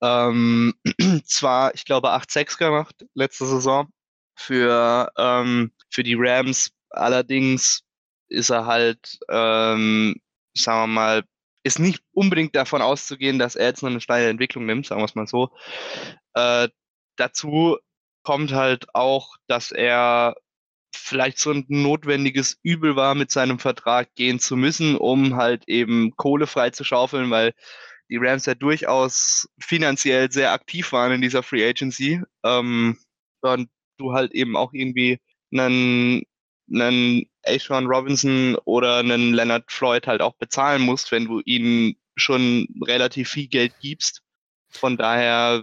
Ähm, 0.01 0.73
zwar, 1.27 1.75
ich 1.75 1.85
glaube, 1.85 2.15
8-6 2.15 2.57
gemacht 2.57 3.05
letzte 3.13 3.45
Saison 3.45 3.93
für, 4.37 5.13
ähm, 5.19 5.73
für 5.91 6.03
die 6.03 6.17
Rams. 6.19 6.71
Allerdings 6.89 7.83
ist 8.31 8.49
er 8.49 8.65
halt, 8.65 9.19
ähm, 9.29 10.15
sagen 10.57 10.81
wir 10.81 10.87
mal, 10.87 11.25
ist 11.63 11.79
nicht 11.79 12.03
unbedingt 12.13 12.57
davon 12.57 12.81
auszugehen, 12.81 13.39
dass 13.39 13.55
er 13.55 13.67
jetzt 13.67 13.83
noch 13.83 13.91
eine 13.91 14.01
steile 14.01 14.31
Entwicklung 14.31 14.65
nimmt, 14.65 14.87
sagen 14.87 15.03
wir 15.03 15.05
es 15.05 15.15
mal 15.15 15.27
so. 15.27 15.51
Äh, 16.33 16.69
dazu 17.17 17.77
kommt 18.23 18.53
halt 18.53 18.95
auch, 18.95 19.37
dass 19.47 19.73
er 19.73 20.37
vielleicht 20.93 21.39
so 21.39 21.53
ein 21.53 21.65
notwendiges 21.69 22.59
Übel 22.63 22.97
war, 22.97 23.15
mit 23.15 23.31
seinem 23.31 23.59
Vertrag 23.59 24.15
gehen 24.15 24.39
zu 24.39 24.57
müssen, 24.57 24.97
um 24.97 25.37
halt 25.37 25.69
eben 25.69 26.17
Kohle 26.17 26.47
frei 26.47 26.71
zu 26.71 26.85
schaufeln, 26.85 27.31
weil 27.31 27.53
die 28.09 28.17
Rams 28.17 28.47
ja 28.47 28.55
durchaus 28.55 29.49
finanziell 29.61 30.31
sehr 30.33 30.53
aktiv 30.53 30.93
waren 30.93 31.13
in 31.13 31.21
dieser 31.21 31.43
Free 31.43 31.67
Agency. 31.67 32.21
Ähm, 32.45 32.99
und 33.41 33.71
du 33.99 34.13
halt 34.13 34.33
eben 34.33 34.57
auch 34.57 34.73
irgendwie 34.73 35.19
einen, 35.53 36.23
einen 36.73 37.27
Ashawn 37.45 37.87
Robinson 37.87 38.57
oder 38.65 38.99
einen 38.99 39.33
Leonard 39.33 39.71
Floyd 39.71 40.07
halt 40.07 40.23
auch 40.23 40.35
bezahlen 40.35 40.83
musst, 40.83 41.13
wenn 41.13 41.27
du 41.27 41.41
ihnen 41.45 41.97
schon 42.17 42.69
relativ 42.83 43.31
viel 43.31 43.49
Geld 43.49 43.73
gibst. 43.81 44.23
Von 44.71 44.97
daher 44.97 45.63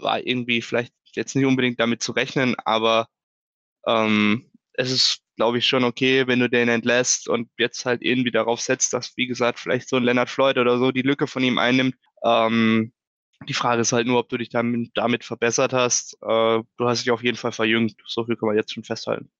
war 0.00 0.26
irgendwie 0.26 0.62
vielleicht 0.62 0.94
jetzt 1.14 1.36
nicht 1.36 1.46
unbedingt 1.46 1.78
damit 1.78 2.02
zu 2.02 2.12
rechnen, 2.12 2.56
aber 2.64 3.08
ähm, 3.86 4.50
es 4.74 4.90
ist, 4.90 5.20
glaube 5.36 5.58
ich, 5.58 5.66
schon 5.66 5.84
okay, 5.84 6.26
wenn 6.26 6.40
du 6.40 6.48
den 6.48 6.68
entlässt 6.68 7.28
und 7.28 7.48
jetzt 7.58 7.84
halt 7.84 8.02
irgendwie 8.02 8.30
darauf 8.30 8.60
setzt, 8.60 8.92
dass, 8.92 9.16
wie 9.16 9.26
gesagt, 9.26 9.58
vielleicht 9.58 9.88
so 9.88 9.96
ein 9.96 10.04
Leonard 10.04 10.30
Floyd 10.30 10.58
oder 10.58 10.78
so 10.78 10.92
die 10.92 11.02
Lücke 11.02 11.26
von 11.26 11.42
ihm 11.42 11.58
einnimmt. 11.58 11.96
Ähm, 12.24 12.92
die 13.48 13.54
Frage 13.54 13.82
ist 13.82 13.92
halt 13.92 14.06
nur, 14.06 14.20
ob 14.20 14.28
du 14.28 14.38
dich 14.38 14.50
damit, 14.50 14.90
damit 14.94 15.24
verbessert 15.24 15.72
hast. 15.72 16.14
Äh, 16.22 16.62
du 16.76 16.86
hast 16.86 17.02
dich 17.02 17.10
auf 17.10 17.22
jeden 17.22 17.36
Fall 17.36 17.52
verjüngt. 17.52 17.94
So 18.06 18.24
viel 18.24 18.36
kann 18.36 18.48
man 18.48 18.56
jetzt 18.56 18.72
schon 18.72 18.84
festhalten. 18.84 19.30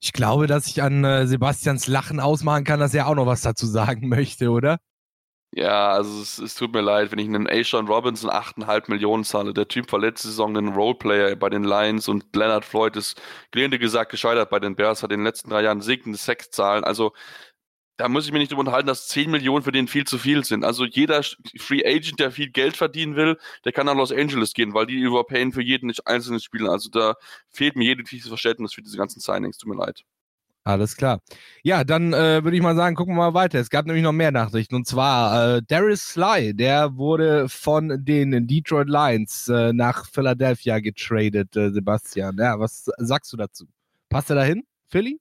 Ich 0.00 0.12
glaube, 0.12 0.46
dass 0.46 0.66
ich 0.66 0.82
an 0.82 1.04
äh, 1.04 1.26
Sebastians 1.26 1.88
Lachen 1.88 2.20
ausmachen 2.20 2.64
kann, 2.64 2.78
dass 2.78 2.94
er 2.94 3.08
auch 3.08 3.14
noch 3.14 3.26
was 3.26 3.42
dazu 3.42 3.66
sagen 3.66 4.08
möchte, 4.08 4.50
oder? 4.50 4.78
Ja, 5.52 5.88
also 5.92 6.20
es, 6.20 6.38
es, 6.38 6.54
tut 6.54 6.72
mir 6.74 6.82
leid, 6.82 7.10
wenn 7.10 7.18
ich 7.18 7.26
einen 7.26 7.48
Ashawn 7.48 7.88
Robinson 7.88 8.30
8,5 8.30 8.90
Millionen 8.90 9.24
zahle. 9.24 9.54
Der 9.54 9.66
Typ 9.66 9.90
war 9.90 9.98
letzte 9.98 10.28
Saison 10.28 10.54
ein 10.56 10.68
Roleplayer 10.68 11.34
bei 11.36 11.48
den 11.48 11.64
Lions 11.64 12.06
und 12.06 12.26
Leonard 12.36 12.66
Floyd 12.66 12.94
ist 12.96 13.20
gelinde 13.50 13.78
gesagt 13.78 14.10
gescheitert 14.10 14.50
bei 14.50 14.60
den 14.60 14.76
Bears, 14.76 15.02
hat 15.02 15.10
in 15.10 15.20
den 15.20 15.24
letzten 15.24 15.48
drei 15.48 15.62
Jahren 15.62 15.80
segnende 15.80 16.18
Sexzahlen. 16.18 16.84
Also 16.84 17.12
da 17.98 18.08
muss 18.08 18.26
ich 18.26 18.32
mich 18.32 18.40
nicht 18.40 18.52
darüber 18.52 18.60
unterhalten, 18.60 18.86
dass 18.88 19.08
10 19.08 19.30
Millionen 19.30 19.64
für 19.64 19.72
den 19.72 19.88
viel 19.88 20.04
zu 20.06 20.18
viel 20.18 20.44
sind. 20.44 20.64
Also 20.64 20.84
jeder 20.84 21.22
Free 21.58 21.84
Agent, 21.84 22.20
der 22.20 22.30
viel 22.30 22.50
Geld 22.50 22.76
verdienen 22.76 23.16
will, 23.16 23.38
der 23.64 23.72
kann 23.72 23.86
nach 23.86 23.96
Los 23.96 24.12
Angeles 24.12 24.54
gehen, 24.54 24.74
weil 24.74 24.86
die 24.86 25.00
überpayen 25.00 25.52
für 25.52 25.62
jeden 25.62 25.92
einzelnen 26.04 26.40
Spieler. 26.40 26.70
Also 26.70 26.90
da 26.90 27.16
fehlt 27.50 27.74
mir 27.76 27.84
jedes 27.84 28.28
Verständnis 28.28 28.74
für 28.74 28.82
diese 28.82 28.96
ganzen 28.98 29.20
Signings. 29.20 29.58
Tut 29.58 29.70
mir 29.70 29.76
leid. 29.84 30.04
Alles 30.68 30.98
klar. 30.98 31.22
Ja, 31.62 31.82
dann 31.82 32.12
äh, 32.12 32.44
würde 32.44 32.54
ich 32.54 32.62
mal 32.62 32.76
sagen, 32.76 32.94
gucken 32.94 33.14
wir 33.14 33.30
mal 33.30 33.32
weiter. 33.32 33.58
Es 33.58 33.70
gab 33.70 33.86
nämlich 33.86 34.04
noch 34.04 34.12
mehr 34.12 34.30
Nachrichten. 34.30 34.74
Und 34.74 34.86
zwar 34.86 35.56
äh, 35.56 35.62
Darius 35.66 36.02
Sly, 36.08 36.52
der 36.52 36.94
wurde 36.94 37.48
von 37.48 38.04
den 38.04 38.46
Detroit 38.46 38.90
Lions 38.90 39.48
äh, 39.48 39.72
nach 39.72 40.04
Philadelphia 40.04 40.78
getradet, 40.80 41.56
äh, 41.56 41.70
Sebastian. 41.70 42.36
Ja, 42.38 42.60
was 42.60 42.90
sagst 42.98 43.32
du 43.32 43.38
dazu? 43.38 43.64
Passt 44.10 44.28
er 44.28 44.36
dahin, 44.36 44.62
Philly? 44.88 45.18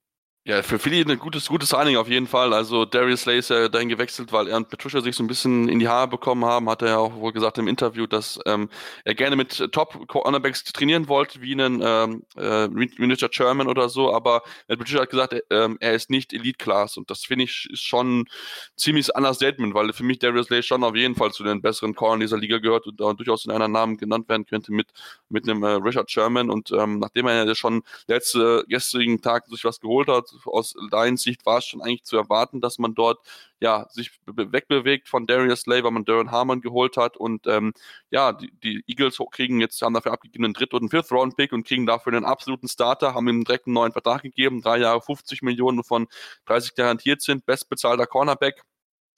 Ja, 0.47 0.63
für 0.63 0.79
Philly 0.79 1.01
ein 1.01 1.19
gutes, 1.19 1.49
gutes 1.49 1.67
Signing 1.67 1.97
auf 1.97 2.07
jeden 2.07 2.25
Fall. 2.25 2.53
Also 2.53 2.85
Darius 2.85 3.23
Slay 3.23 3.39
ist 3.39 3.49
ja 3.49 3.67
dahin 3.67 3.89
gewechselt, 3.89 4.31
weil 4.31 4.47
er 4.47 4.55
und 4.55 4.69
Patricia 4.69 5.01
sich 5.01 5.13
so 5.13 5.21
ein 5.21 5.27
bisschen 5.27 5.67
in 5.67 5.79
die 5.79 5.89
Haare 5.89 6.07
bekommen 6.07 6.45
haben. 6.45 6.69
Hat 6.69 6.81
er 6.81 6.87
ja 6.87 6.97
auch 6.99 7.13
wohl 7.17 7.33
gesagt 7.33 7.57
im 7.57 7.67
Interview, 7.67 8.07
dass 8.07 8.39
ähm, 8.45 8.69
er 9.03 9.13
gerne 9.13 9.35
mit 9.35 9.57
Top-Cornerbacks 9.73 10.63
trainieren 10.63 11.09
wollte, 11.09 11.41
wie 11.41 11.51
einen 11.51 11.81
ähm, 11.83 12.23
äh, 12.37 12.69
Richard 13.03 13.35
Sherman 13.35 13.67
oder 13.67 13.89
so. 13.89 14.13
Aber 14.13 14.41
Patricia 14.69 15.01
hat 15.01 15.09
gesagt, 15.09 15.33
äh, 15.33 15.69
er 15.81 15.93
ist 15.93 16.09
nicht 16.09 16.31
Elite-Class. 16.31 16.95
Und 16.95 17.11
das 17.11 17.25
finde 17.25 17.43
ich 17.43 17.67
ist 17.69 17.83
schon 17.83 18.21
ein 18.21 18.29
ziemlich 18.77 19.13
Understatement, 19.13 19.73
weil 19.73 19.91
für 19.91 20.05
mich 20.05 20.19
Darius 20.19 20.47
Slay 20.47 20.63
schon 20.63 20.85
auf 20.85 20.95
jeden 20.95 21.15
Fall 21.15 21.33
zu 21.33 21.43
den 21.43 21.61
besseren 21.61 21.93
Cornern 21.93 22.21
dieser 22.21 22.37
Liga 22.37 22.59
gehört 22.59 22.87
und 22.87 22.97
durchaus 23.19 23.43
in 23.43 23.51
einer 23.51 23.67
Namen 23.67 23.97
genannt 23.97 24.29
werden 24.29 24.45
könnte 24.45 24.71
mit, 24.71 24.87
mit 25.27 25.43
einem 25.43 25.61
äh, 25.63 25.71
Richard 25.71 26.09
Sherman. 26.09 26.49
Und 26.49 26.71
ähm, 26.71 26.99
nachdem 26.99 27.27
er 27.27 27.43
ja 27.43 27.53
schon 27.53 27.83
letzte, 28.07 28.63
gestrigen 28.69 29.21
Tag 29.21 29.45
sich 29.47 29.65
was 29.65 29.81
geholt 29.81 30.07
hat, 30.07 30.37
aus 30.46 30.75
Lions 30.91 31.24
Sicht 31.24 31.46
war 31.46 31.60
es 31.60 31.65
schon 31.65 31.82
eigentlich 31.82 32.03
zu 32.03 32.17
erwarten, 32.17 32.62
dass 32.62 32.77
man 32.77 32.94
dort 32.96 33.20
ja 33.60 33.88
sich 33.89 34.12
wegbewegt 34.25 35.10
von 35.10 35.25
Darius 35.25 35.62
Slay, 35.62 35.84
weil 35.84 35.91
man 35.91 36.06
Darren 36.06 36.32
Harmon 36.32 36.62
geholt 36.62 36.98
hat 36.98 37.17
und 37.17 37.48
ähm, 37.48 37.74
ja, 38.12 38.34
die, 38.34 38.51
die, 38.63 38.84
Eagles 38.88 39.17
kriegen 39.32 39.60
jetzt, 39.60 39.82
haben 39.82 39.94
dafür 39.94 40.13
abgegeben 40.13 40.46
einen 40.46 40.53
Dritt- 40.53 40.74
und 40.74 40.82
einen 40.82 40.89
Fifth-Round-Pick 40.89 41.53
und 41.53 41.65
kriegen 41.65 41.86
dafür 41.86 42.13
einen 42.13 42.25
absoluten 42.25 42.67
Starter, 42.67 43.13
haben 43.13 43.27
ihm 43.27 43.44
direkt 43.44 43.67
einen 43.67 43.74
neuen 43.74 43.91
Vertrag 43.91 44.22
gegeben, 44.22 44.62
drei 44.62 44.77
Jahre 44.77 45.01
50 45.01 45.41
Millionen 45.41 45.84
von 45.84 46.08
30 46.46 46.75
garantiert 46.75 47.22
sind, 47.22 47.46
bestbezahlter 47.46 48.06
Cornerback 48.06 48.63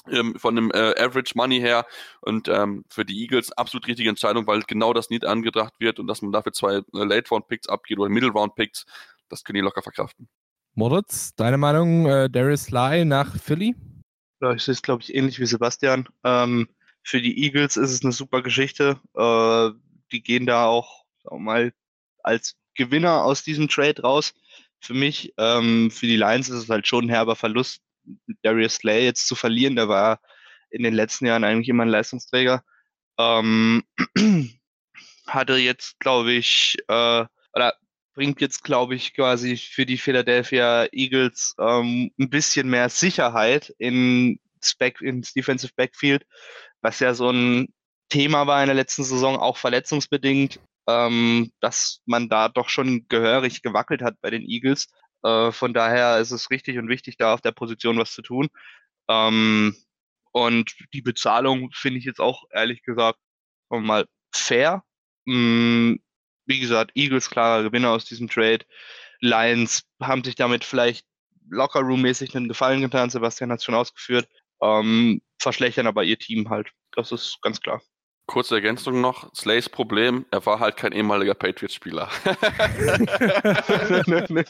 ähm, 0.07 0.35
von 0.37 0.55
dem 0.55 0.71
äh, 0.71 0.95
Average 0.97 1.33
Money 1.35 1.59
her 1.59 1.85
und 2.21 2.47
ähm, 2.47 2.85
für 2.89 3.05
die 3.05 3.21
Eagles 3.21 3.51
absolut 3.51 3.87
richtige 3.87 4.09
Entscheidung, 4.09 4.47
weil 4.47 4.61
genau 4.61 4.93
das 4.93 5.09
nicht 5.09 5.25
angedacht 5.25 5.73
wird 5.79 5.99
und 5.99 6.07
dass 6.07 6.21
man 6.21 6.31
dafür 6.31 6.53
zwei 6.53 6.75
äh, 6.77 6.83
Late 6.91 7.29
Round 7.29 7.47
Picks 7.47 7.67
abgeht 7.67 7.99
oder 7.99 8.09
Middle 8.09 8.31
Round 8.31 8.55
Picks, 8.55 8.85
das 9.29 9.43
können 9.43 9.55
die 9.55 9.61
locker 9.61 9.81
verkraften. 9.81 10.29
Moritz, 10.79 11.35
deine 11.35 11.57
Meinung, 11.57 12.05
äh, 12.05 12.29
Darius 12.29 12.63
Sly 12.63 13.03
nach 13.03 13.35
Philly? 13.37 13.75
Ja, 14.39 14.53
ich 14.53 14.63
sehe 14.63 14.71
es, 14.71 14.81
glaube 14.81 15.03
ich, 15.03 15.13
ähnlich 15.13 15.37
wie 15.37 15.45
Sebastian. 15.45 16.07
Ähm, 16.23 16.69
für 17.03 17.21
die 17.21 17.43
Eagles 17.43 17.75
ist 17.75 17.91
es 17.91 18.01
eine 18.01 18.13
super 18.13 18.41
Geschichte. 18.41 18.97
Äh, 19.13 19.71
die 20.13 20.23
gehen 20.23 20.45
da 20.45 20.67
auch 20.67 21.03
mal 21.29 21.73
als 22.23 22.55
Gewinner 22.75 23.25
aus 23.25 23.43
diesem 23.43 23.67
Trade 23.67 24.01
raus. 24.03 24.33
Für 24.79 24.93
mich, 24.93 25.33
ähm, 25.37 25.91
für 25.91 26.07
die 26.07 26.15
Lions 26.15 26.47
ist 26.47 26.63
es 26.63 26.69
halt 26.69 26.87
schon 26.87 27.07
ein 27.07 27.09
herber 27.09 27.35
Verlust, 27.35 27.81
Darius 28.43 28.75
Slay 28.75 29.03
jetzt 29.03 29.27
zu 29.27 29.35
verlieren. 29.35 29.75
Der 29.75 29.89
war 29.89 30.21
in 30.69 30.83
den 30.83 30.93
letzten 30.93 31.25
Jahren 31.25 31.43
eigentlich 31.43 31.67
immer 31.67 31.83
ein 31.83 31.89
Leistungsträger. 31.89 32.63
Ähm, 33.17 33.83
hatte 35.27 35.57
jetzt, 35.57 35.99
glaube 35.99 36.31
ich, 36.31 36.77
äh, 36.87 37.25
oder 37.53 37.73
bringt 38.13 38.41
jetzt, 38.41 38.63
glaube 38.63 38.95
ich, 38.95 39.13
quasi 39.13 39.57
für 39.57 39.85
die 39.85 39.97
Philadelphia 39.97 40.87
Eagles 40.91 41.55
ähm, 41.59 42.11
ein 42.19 42.29
bisschen 42.29 42.69
mehr 42.69 42.89
Sicherheit 42.89 43.73
in 43.77 44.39
Back, 44.77 45.01
ins 45.01 45.33
Defensive 45.33 45.73
Backfield, 45.75 46.25
was 46.81 46.99
ja 46.99 47.13
so 47.13 47.29
ein 47.29 47.67
Thema 48.09 48.47
war 48.47 48.61
in 48.61 48.67
der 48.67 48.75
letzten 48.75 49.03
Saison, 49.03 49.37
auch 49.37 49.57
verletzungsbedingt, 49.57 50.59
ähm, 50.87 51.51
dass 51.61 52.01
man 52.05 52.27
da 52.29 52.49
doch 52.49 52.69
schon 52.69 53.07
gehörig 53.07 53.61
gewackelt 53.61 54.01
hat 54.01 54.19
bei 54.21 54.31
den 54.31 54.43
Eagles. 54.43 54.87
Äh, 55.23 55.51
von 55.51 55.73
daher 55.73 56.19
ist 56.19 56.31
es 56.31 56.49
richtig 56.49 56.77
und 56.77 56.89
wichtig, 56.89 57.17
da 57.17 57.33
auf 57.33 57.41
der 57.41 57.51
Position 57.51 57.97
was 57.97 58.11
zu 58.13 58.21
tun. 58.21 58.49
Ähm, 59.07 59.75
und 60.31 60.75
die 60.93 61.01
Bezahlung 61.01 61.71
finde 61.73 61.99
ich 61.99 62.05
jetzt 62.05 62.19
auch 62.19 62.43
ehrlich 62.51 62.83
gesagt 62.83 63.19
mal 63.69 64.07
fair. 64.33 64.83
Mm, 65.25 65.95
wie 66.49 66.59
gesagt, 66.59 66.91
Eagles 66.95 67.29
klarer 67.29 67.63
Gewinner 67.63 67.91
aus 67.91 68.05
diesem 68.05 68.27
Trade. 68.27 68.65
Lions 69.21 69.83
haben 70.01 70.23
sich 70.23 70.35
damit 70.35 70.65
vielleicht 70.65 71.05
Lockerroom-mäßig 71.49 72.35
einen 72.35 72.49
Gefallen 72.49 72.81
getan. 72.81 73.09
Sebastian 73.09 73.51
hat 73.51 73.59
es 73.59 73.63
schon 73.63 73.75
ausgeführt. 73.75 74.27
Ähm, 74.61 75.21
verschlechtern 75.39 75.87
aber 75.87 76.03
ihr 76.03 76.19
Team 76.19 76.49
halt. 76.49 76.69
Das 76.95 77.11
ist 77.11 77.37
ganz 77.41 77.59
klar. 77.61 77.81
Kurze 78.25 78.55
Ergänzung 78.55 79.01
noch: 79.01 79.33
Slays 79.33 79.69
Problem, 79.69 80.25
er 80.31 80.45
war 80.45 80.59
halt 80.59 80.77
kein 80.77 80.91
ehemaliger 80.91 81.33
Patriots-Spieler. 81.33 82.09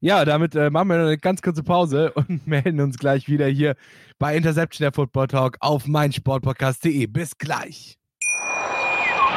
ja, 0.00 0.24
damit 0.24 0.54
äh, 0.54 0.70
machen 0.70 0.88
wir 0.88 0.96
eine 0.96 1.18
ganz 1.18 1.42
kurze 1.42 1.62
Pause 1.62 2.12
und 2.12 2.46
melden 2.46 2.80
uns 2.80 2.96
gleich 2.98 3.28
wieder 3.28 3.46
hier 3.46 3.76
bei 4.18 4.34
Interception 4.36 4.84
der 4.84 4.92
Football 4.92 5.28
Talk 5.28 5.58
auf 5.60 5.86
meinsportpodcast.de. 5.86 7.06
Bis 7.08 7.36
gleich. 7.36 7.98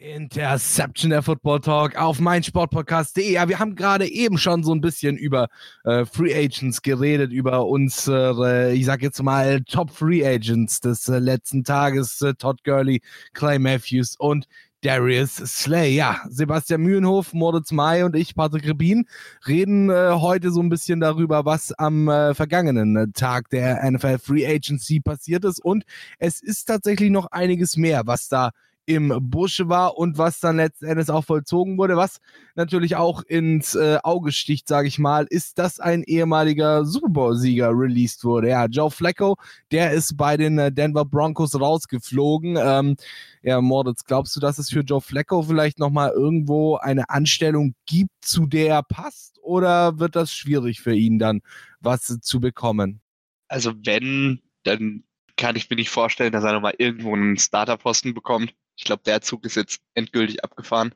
Interception 0.00 1.10
der 1.10 1.22
Football 1.22 1.60
Talk 1.60 1.96
auf 1.96 2.20
meinsportpodcast.de. 2.20 3.32
Ja, 3.32 3.48
wir 3.48 3.58
haben 3.58 3.74
gerade 3.74 4.06
eben 4.06 4.38
schon 4.38 4.62
so 4.62 4.72
ein 4.72 4.80
bisschen 4.80 5.16
über 5.16 5.48
äh, 5.82 6.04
Free 6.04 6.32
Agents 6.32 6.82
geredet, 6.82 7.32
über 7.32 7.66
unsere, 7.66 8.72
ich 8.74 8.86
sag 8.86 9.02
jetzt 9.02 9.20
mal, 9.20 9.60
Top 9.64 9.90
Free 9.90 10.24
Agents 10.24 10.78
des 10.80 11.08
äh, 11.08 11.18
letzten 11.18 11.64
Tages, 11.64 12.22
äh, 12.22 12.34
Todd 12.34 12.62
Gurley, 12.62 13.00
Clay 13.32 13.58
Matthews 13.58 14.14
und 14.16 14.46
Darius 14.82 15.34
Slay. 15.34 15.96
Ja, 15.96 16.20
Sebastian 16.28 16.82
Mühlenhof, 16.82 17.34
Moritz 17.34 17.72
May 17.72 18.04
und 18.04 18.14
ich, 18.14 18.36
Patrick 18.36 18.68
Rebin, 18.68 19.04
reden 19.48 19.90
äh, 19.90 20.12
heute 20.12 20.52
so 20.52 20.60
ein 20.62 20.68
bisschen 20.68 21.00
darüber, 21.00 21.44
was 21.44 21.72
am 21.72 22.08
äh, 22.08 22.34
vergangenen 22.34 22.96
äh, 22.96 23.06
Tag 23.12 23.50
der 23.50 23.90
NFL 23.90 24.18
Free 24.18 24.46
Agency 24.46 25.00
passiert 25.00 25.44
ist. 25.44 25.58
Und 25.58 25.82
es 26.20 26.40
ist 26.40 26.66
tatsächlich 26.66 27.10
noch 27.10 27.26
einiges 27.32 27.76
mehr, 27.76 28.06
was 28.06 28.28
da 28.28 28.52
im 28.88 29.14
Busche 29.20 29.68
war 29.68 29.98
und 29.98 30.16
was 30.16 30.40
dann 30.40 30.56
letzten 30.56 30.86
Endes 30.86 31.10
auch 31.10 31.22
vollzogen 31.22 31.76
wurde. 31.76 31.96
Was 31.96 32.20
natürlich 32.54 32.96
auch 32.96 33.22
ins 33.22 33.74
äh, 33.74 33.98
Auge 34.02 34.32
sticht, 34.32 34.66
sage 34.66 34.88
ich 34.88 34.98
mal, 34.98 35.26
ist, 35.28 35.58
dass 35.58 35.78
ein 35.78 36.02
ehemaliger 36.04 36.86
Super 36.86 37.10
Bowl-Sieger 37.10 37.68
released 37.70 38.24
wurde. 38.24 38.48
Ja, 38.48 38.64
Joe 38.64 38.90
Flacco, 38.90 39.36
der 39.72 39.92
ist 39.92 40.16
bei 40.16 40.38
den 40.38 40.58
äh, 40.58 40.72
Denver 40.72 41.04
Broncos 41.04 41.60
rausgeflogen. 41.60 42.56
Ähm, 42.58 42.96
ja, 43.42 43.60
Moritz, 43.60 44.04
glaubst 44.04 44.34
du, 44.34 44.40
dass 44.40 44.58
es 44.58 44.70
für 44.70 44.80
Joe 44.80 45.02
Flacco 45.02 45.42
vielleicht 45.42 45.78
nochmal 45.78 46.12
irgendwo 46.12 46.76
eine 46.76 47.10
Anstellung 47.10 47.74
gibt, 47.84 48.12
zu 48.22 48.46
der 48.46 48.68
er 48.76 48.82
passt? 48.82 49.38
Oder 49.42 49.98
wird 49.98 50.16
das 50.16 50.32
schwierig 50.32 50.80
für 50.80 50.94
ihn 50.94 51.18
dann, 51.18 51.42
was 51.80 52.18
zu 52.22 52.40
bekommen? 52.40 53.02
Also 53.48 53.74
wenn, 53.84 54.40
dann 54.62 55.04
kann 55.36 55.56
ich 55.56 55.68
mir 55.68 55.76
nicht 55.76 55.90
vorstellen, 55.90 56.32
dass 56.32 56.44
er 56.44 56.54
nochmal 56.54 56.74
irgendwo 56.78 57.14
einen 57.14 57.36
Starterposten 57.36 58.14
bekommt. 58.14 58.54
Ich 58.78 58.84
glaube, 58.84 59.02
der 59.04 59.20
Zug 59.20 59.44
ist 59.44 59.56
jetzt 59.56 59.82
endgültig 59.94 60.44
abgefahren. 60.44 60.94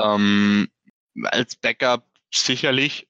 Ähm, 0.00 0.68
als 1.24 1.54
Backup 1.56 2.08
sicherlich. 2.32 3.06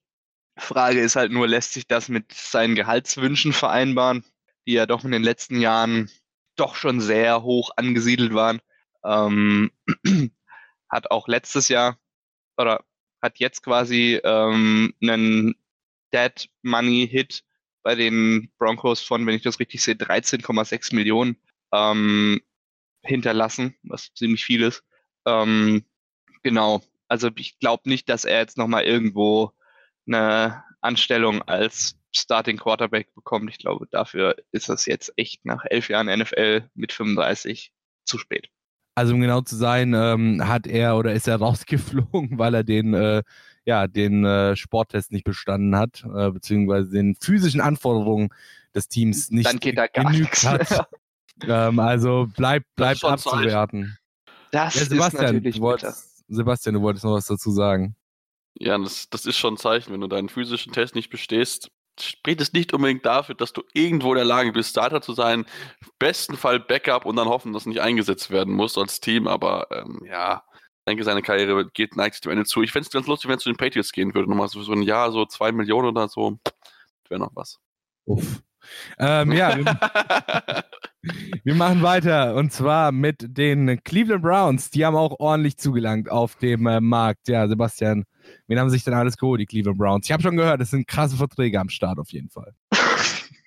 Frage 0.57 0.99
ist 0.99 1.15
halt 1.15 1.31
nur, 1.31 1.47
lässt 1.47 1.73
sich 1.73 1.87
das 1.87 2.09
mit 2.09 2.31
seinen 2.33 2.75
Gehaltswünschen 2.75 3.53
vereinbaren, 3.53 4.23
die 4.67 4.73
ja 4.73 4.85
doch 4.85 5.05
in 5.05 5.11
den 5.11 5.23
letzten 5.23 5.59
Jahren 5.59 6.11
doch 6.57 6.75
schon 6.75 7.01
sehr 7.01 7.43
hoch 7.43 7.71
angesiedelt 7.77 8.33
waren. 8.33 8.61
Ähm, 9.03 9.71
hat 10.89 11.11
auch 11.11 11.27
letztes 11.27 11.69
Jahr 11.69 11.97
oder 12.57 12.83
hat 13.21 13.39
jetzt 13.39 13.63
quasi 13.63 14.19
ähm, 14.23 14.93
einen 15.01 15.55
Dead 16.13 16.49
Money 16.63 17.07
Hit 17.09 17.43
bei 17.83 17.95
den 17.95 18.51
Broncos 18.57 19.01
von, 19.01 19.25
wenn 19.25 19.35
ich 19.35 19.43
das 19.43 19.59
richtig 19.59 19.83
sehe, 19.83 19.95
13,6 19.95 20.95
Millionen. 20.95 21.37
Ähm, 21.73 22.41
hinterlassen, 23.05 23.75
was 23.83 24.13
ziemlich 24.13 24.43
viel 24.43 24.63
ist. 24.63 24.83
Ähm, 25.25 25.85
genau. 26.43 26.81
Also 27.07 27.29
ich 27.35 27.59
glaube 27.59 27.89
nicht, 27.89 28.09
dass 28.09 28.25
er 28.25 28.39
jetzt 28.39 28.57
nochmal 28.57 28.83
irgendwo 28.83 29.51
eine 30.07 30.63
Anstellung 30.81 31.41
als 31.43 31.97
Starting 32.15 32.57
Quarterback 32.57 33.13
bekommt. 33.13 33.49
Ich 33.49 33.57
glaube, 33.57 33.87
dafür 33.91 34.35
ist 34.51 34.69
das 34.69 34.85
jetzt 34.85 35.13
echt 35.17 35.45
nach 35.45 35.65
elf 35.69 35.89
Jahren 35.89 36.07
NFL 36.07 36.69
mit 36.73 36.93
35 36.93 37.71
zu 38.05 38.17
spät. 38.17 38.49
Also 38.95 39.13
um 39.13 39.21
genau 39.21 39.41
zu 39.41 39.57
sein, 39.57 39.93
ähm, 39.93 40.47
hat 40.47 40.67
er 40.67 40.95
oder 40.97 41.13
ist 41.13 41.27
er 41.27 41.35
rausgeflogen, 41.39 42.39
weil 42.39 42.55
er 42.55 42.63
den, 42.63 42.93
äh, 42.93 43.23
ja, 43.65 43.87
den 43.87 44.23
äh, 44.23 44.55
Sporttest 44.55 45.11
nicht 45.11 45.25
bestanden 45.25 45.75
hat, 45.75 46.05
äh, 46.05 46.31
beziehungsweise 46.31 46.91
den 46.91 47.15
physischen 47.15 47.61
Anforderungen 47.61 48.29
des 48.73 48.87
Teams 48.87 49.29
nicht 49.31 49.49
genügt 49.61 50.43
hat. 50.43 50.87
Ähm, 51.43 51.79
also 51.79 52.27
bleibt 52.35 52.65
bleib 52.75 53.03
abzuwerten. 53.03 53.97
Das 54.51 54.75
ja, 54.75 54.85
Sebastian, 54.85 55.25
ist 55.25 55.33
natürlich 55.33 55.55
du 55.57 55.61
wolltest, 55.61 56.23
Sebastian, 56.27 56.75
du 56.75 56.81
wolltest 56.81 57.05
noch 57.05 57.13
was 57.13 57.25
dazu 57.25 57.51
sagen. 57.51 57.95
Ja, 58.57 58.77
das, 58.77 59.09
das 59.09 59.25
ist 59.25 59.37
schon 59.37 59.55
ein 59.55 59.57
Zeichen, 59.57 59.93
wenn 59.93 60.01
du 60.01 60.07
deinen 60.07 60.29
physischen 60.29 60.71
Test 60.71 60.95
nicht 60.95 61.09
bestehst, 61.09 61.69
spricht 61.99 62.41
es 62.41 62.53
nicht 62.53 62.73
unbedingt 62.73 63.05
dafür, 63.05 63.35
dass 63.35 63.53
du 63.53 63.63
irgendwo 63.73 64.11
in 64.11 64.17
der 64.17 64.25
Lage 64.25 64.51
bist, 64.51 64.71
Starter 64.71 65.01
zu 65.01 65.13
sein. 65.13 65.45
Im 65.81 65.87
besten 65.99 66.37
Fall 66.37 66.59
Backup 66.59 67.05
und 67.05 67.15
dann 67.15 67.27
hoffen, 67.27 67.53
dass 67.53 67.65
nicht 67.65 67.81
eingesetzt 67.81 68.29
werden 68.31 68.53
muss 68.53 68.77
als 68.77 68.99
Team. 68.99 69.27
Aber 69.27 69.67
ähm, 69.71 70.01
ja, 70.05 70.43
ich 70.53 70.85
denke, 70.87 71.03
seine 71.03 71.21
Karriere 71.21 71.69
geht 71.71 71.95
neigt 71.95 72.15
sich 72.15 72.21
dem 72.21 72.31
Ende 72.31 72.45
zu. 72.45 72.61
Ich 72.61 72.71
fände 72.71 72.85
es 72.87 72.93
ganz 72.93 73.07
lustig, 73.07 73.29
wenn 73.29 73.37
es 73.37 73.43
zu 73.43 73.49
den 73.49 73.57
Patriots 73.57 73.91
gehen 73.91 74.13
würde. 74.13 74.29
Nochmal 74.29 74.47
so, 74.47 74.61
so 74.61 74.73
ein 74.73 74.83
Jahr, 74.83 75.11
so 75.11 75.25
zwei 75.25 75.51
Millionen 75.51 75.89
oder 75.89 76.07
so. 76.07 76.37
Wäre 77.09 77.19
noch 77.19 77.31
was. 77.35 77.59
Uff. 78.05 78.41
Ähm, 78.97 79.31
ja, 79.31 79.55
wir, 81.43 81.55
machen 81.55 81.81
weiter 81.81 82.35
und 82.35 82.51
zwar 82.51 82.91
mit 82.91 83.37
den 83.37 83.81
Cleveland 83.83 84.23
Browns. 84.23 84.69
Die 84.69 84.85
haben 84.85 84.95
auch 84.95 85.19
ordentlich 85.19 85.57
zugelangt 85.57 86.09
auf 86.09 86.35
dem 86.35 86.67
äh, 86.67 86.79
Markt. 86.81 87.27
Ja, 87.27 87.47
Sebastian, 87.47 88.05
wen 88.47 88.59
haben 88.59 88.69
sich 88.69 88.83
denn 88.83 88.93
alles 88.93 89.17
geholt, 89.17 89.41
die 89.41 89.45
Cleveland 89.45 89.77
Browns? 89.77 90.05
Ich 90.05 90.11
habe 90.11 90.23
schon 90.23 90.37
gehört, 90.37 90.61
es 90.61 90.71
sind 90.71 90.87
krasse 90.87 91.17
Verträge 91.17 91.59
am 91.59 91.69
Start 91.69 91.99
auf 91.99 92.11
jeden 92.11 92.29
Fall. 92.29 92.53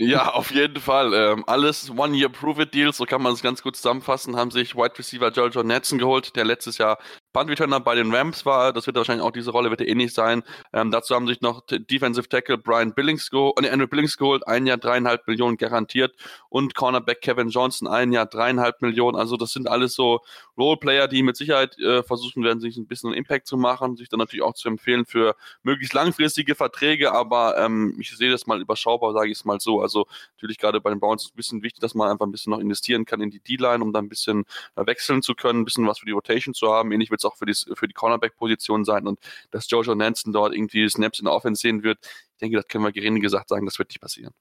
Ja, 0.00 0.30
auf 0.30 0.52
jeden 0.52 0.80
Fall. 0.80 1.12
Ähm, 1.12 1.42
alles 1.48 1.90
One-Year-Prove-It-Deals, 1.90 2.98
so 2.98 3.04
kann 3.04 3.20
man 3.20 3.32
es 3.32 3.42
ganz 3.42 3.62
gut 3.62 3.74
zusammenfassen, 3.74 4.36
haben 4.36 4.52
sich 4.52 4.76
Wide 4.76 4.96
Receiver 4.96 5.32
Jojo 5.32 5.64
Netson 5.64 5.98
geholt, 5.98 6.36
der 6.36 6.44
letztes 6.44 6.78
Jahr 6.78 6.98
Punt-Returner 7.32 7.80
bei 7.80 7.94
den 7.94 8.14
Rams 8.14 8.46
war. 8.46 8.72
Das 8.72 8.86
wird 8.86 8.96
wahrscheinlich 8.96 9.24
auch 9.24 9.30
diese 9.30 9.50
Rolle, 9.50 9.70
wird 9.70 9.80
er 9.80 9.88
ähnlich 9.88 10.12
sein. 10.12 10.42
Ähm, 10.72 10.90
dazu 10.90 11.14
haben 11.14 11.26
sich 11.26 11.40
noch 11.40 11.62
Defensive 11.66 12.28
Tackle 12.28 12.58
Brian 12.58 12.94
Billings 12.94 13.30
geholt, 13.30 13.54
äh, 13.62 13.70
Andrew 13.70 13.86
Billings 13.86 14.16
geholt, 14.16 14.46
ein 14.46 14.66
Jahr 14.66 14.78
dreieinhalb 14.78 15.26
Millionen 15.26 15.56
garantiert 15.56 16.14
und 16.48 16.74
Cornerback 16.74 17.20
Kevin 17.20 17.48
Johnson 17.48 17.88
ein 17.88 18.12
Jahr 18.12 18.26
dreieinhalb 18.26 18.80
Millionen. 18.82 19.16
Also 19.16 19.36
das 19.36 19.52
sind 19.52 19.68
alles 19.68 19.94
so 19.94 20.20
Roleplayer, 20.56 21.08
die 21.08 21.22
mit 21.22 21.36
Sicherheit 21.36 21.78
äh, 21.78 22.02
versuchen 22.02 22.42
werden, 22.44 22.60
sich 22.60 22.76
ein 22.76 22.86
bisschen 22.86 23.10
einen 23.10 23.18
Impact 23.18 23.46
zu 23.46 23.56
machen, 23.56 23.96
sich 23.96 24.08
dann 24.08 24.18
natürlich 24.18 24.42
auch 24.42 24.54
zu 24.54 24.68
empfehlen 24.68 25.06
für 25.06 25.36
möglichst 25.62 25.94
langfristige 25.94 26.54
Verträge, 26.54 27.12
aber 27.12 27.56
ähm, 27.58 27.94
ich 27.98 28.16
sehe 28.16 28.30
das 28.30 28.46
mal 28.46 28.60
überschaubar, 28.60 29.12
sage 29.12 29.30
ich 29.30 29.38
es 29.38 29.44
mal 29.44 29.60
so. 29.60 29.80
Also 29.80 30.06
natürlich 30.36 30.58
gerade 30.58 30.80
bei 30.80 30.90
den 30.90 31.00
Browns 31.00 31.22
ist 31.22 31.28
es 31.28 31.32
ein 31.32 31.36
bisschen 31.36 31.62
wichtig, 31.62 31.80
dass 31.80 31.94
man 31.94 32.10
einfach 32.10 32.26
ein 32.26 32.32
bisschen 32.32 32.50
noch 32.50 32.58
investieren 32.58 33.04
kann 33.04 33.20
in 33.20 33.30
die 33.30 33.40
D-Line, 33.40 33.82
um 33.82 33.92
dann 33.92 34.06
ein 34.06 34.08
bisschen 34.08 34.44
äh, 34.76 34.86
wechseln 34.86 35.22
zu 35.22 35.34
können, 35.34 35.60
ein 35.60 35.64
bisschen 35.64 35.86
was 35.86 35.98
für 36.00 36.06
die 36.06 36.12
Rotation 36.12 36.54
zu 36.54 36.72
haben. 36.72 36.90
Ähnlich 36.92 37.10
wird 37.18 37.24
es 37.24 37.24
auch 37.24 37.36
für 37.36 37.46
die, 37.46 37.54
für 37.76 37.88
die 37.88 37.94
Cornerback-Position 37.94 38.84
sein 38.84 39.06
und 39.06 39.18
dass 39.50 39.68
Jojo 39.70 39.94
Nansen 39.94 40.32
dort 40.32 40.54
irgendwie 40.54 40.88
Snaps 40.88 41.18
in 41.18 41.24
der 41.24 41.34
Offense 41.34 41.60
sehen 41.60 41.82
wird. 41.82 41.98
Ich 42.32 42.38
denke, 42.40 42.56
das 42.56 42.68
können 42.68 42.84
wir 42.84 42.92
gering 42.92 43.20
gesagt 43.20 43.48
sagen, 43.48 43.66
das 43.66 43.78
wird 43.78 43.90
nicht 43.90 44.00
passieren. 44.00 44.32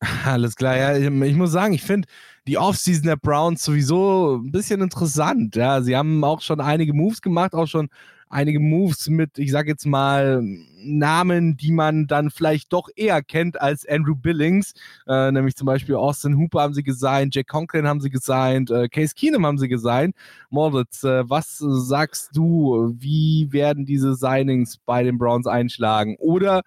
Alles 0.24 0.56
klar, 0.56 0.76
ja. 0.76 0.96
Ich 0.96 1.34
muss 1.36 1.52
sagen, 1.52 1.74
ich 1.74 1.82
finde 1.82 2.08
die 2.46 2.58
Offseason 2.58 3.06
der 3.06 3.16
Browns 3.16 3.64
sowieso 3.64 4.40
ein 4.42 4.50
bisschen 4.50 4.80
interessant. 4.80 5.56
Ja, 5.56 5.82
sie 5.82 5.96
haben 5.96 6.22
auch 6.24 6.40
schon 6.40 6.60
einige 6.60 6.92
Moves 6.92 7.22
gemacht, 7.22 7.54
auch 7.54 7.66
schon 7.66 7.88
einige 8.34 8.58
Moves 8.58 9.08
mit, 9.08 9.38
ich 9.38 9.52
sag 9.52 9.68
jetzt 9.68 9.86
mal, 9.86 10.42
Namen, 10.42 11.56
die 11.56 11.70
man 11.70 12.06
dann 12.06 12.30
vielleicht 12.30 12.72
doch 12.72 12.88
eher 12.96 13.22
kennt 13.22 13.60
als 13.60 13.86
Andrew 13.88 14.16
Billings. 14.16 14.74
Äh, 15.06 15.30
nämlich 15.30 15.56
zum 15.56 15.66
Beispiel 15.66 15.94
Austin 15.94 16.36
Hooper 16.36 16.60
haben 16.60 16.74
sie 16.74 16.82
gesigned, 16.82 17.34
Jack 17.34 17.46
Conklin 17.46 17.86
haben 17.86 18.00
sie 18.00 18.10
gesigned, 18.10 18.70
äh, 18.70 18.88
Case 18.88 19.14
Keenum 19.14 19.46
haben 19.46 19.58
sie 19.58 19.68
gesigned. 19.68 20.14
Moritz, 20.50 21.04
äh, 21.04 21.28
was 21.30 21.58
sagst 21.58 22.36
du? 22.36 22.92
Wie 22.98 23.48
werden 23.52 23.86
diese 23.86 24.14
Signings 24.14 24.78
bei 24.84 25.04
den 25.04 25.16
Browns 25.16 25.46
einschlagen? 25.46 26.16
Oder 26.18 26.62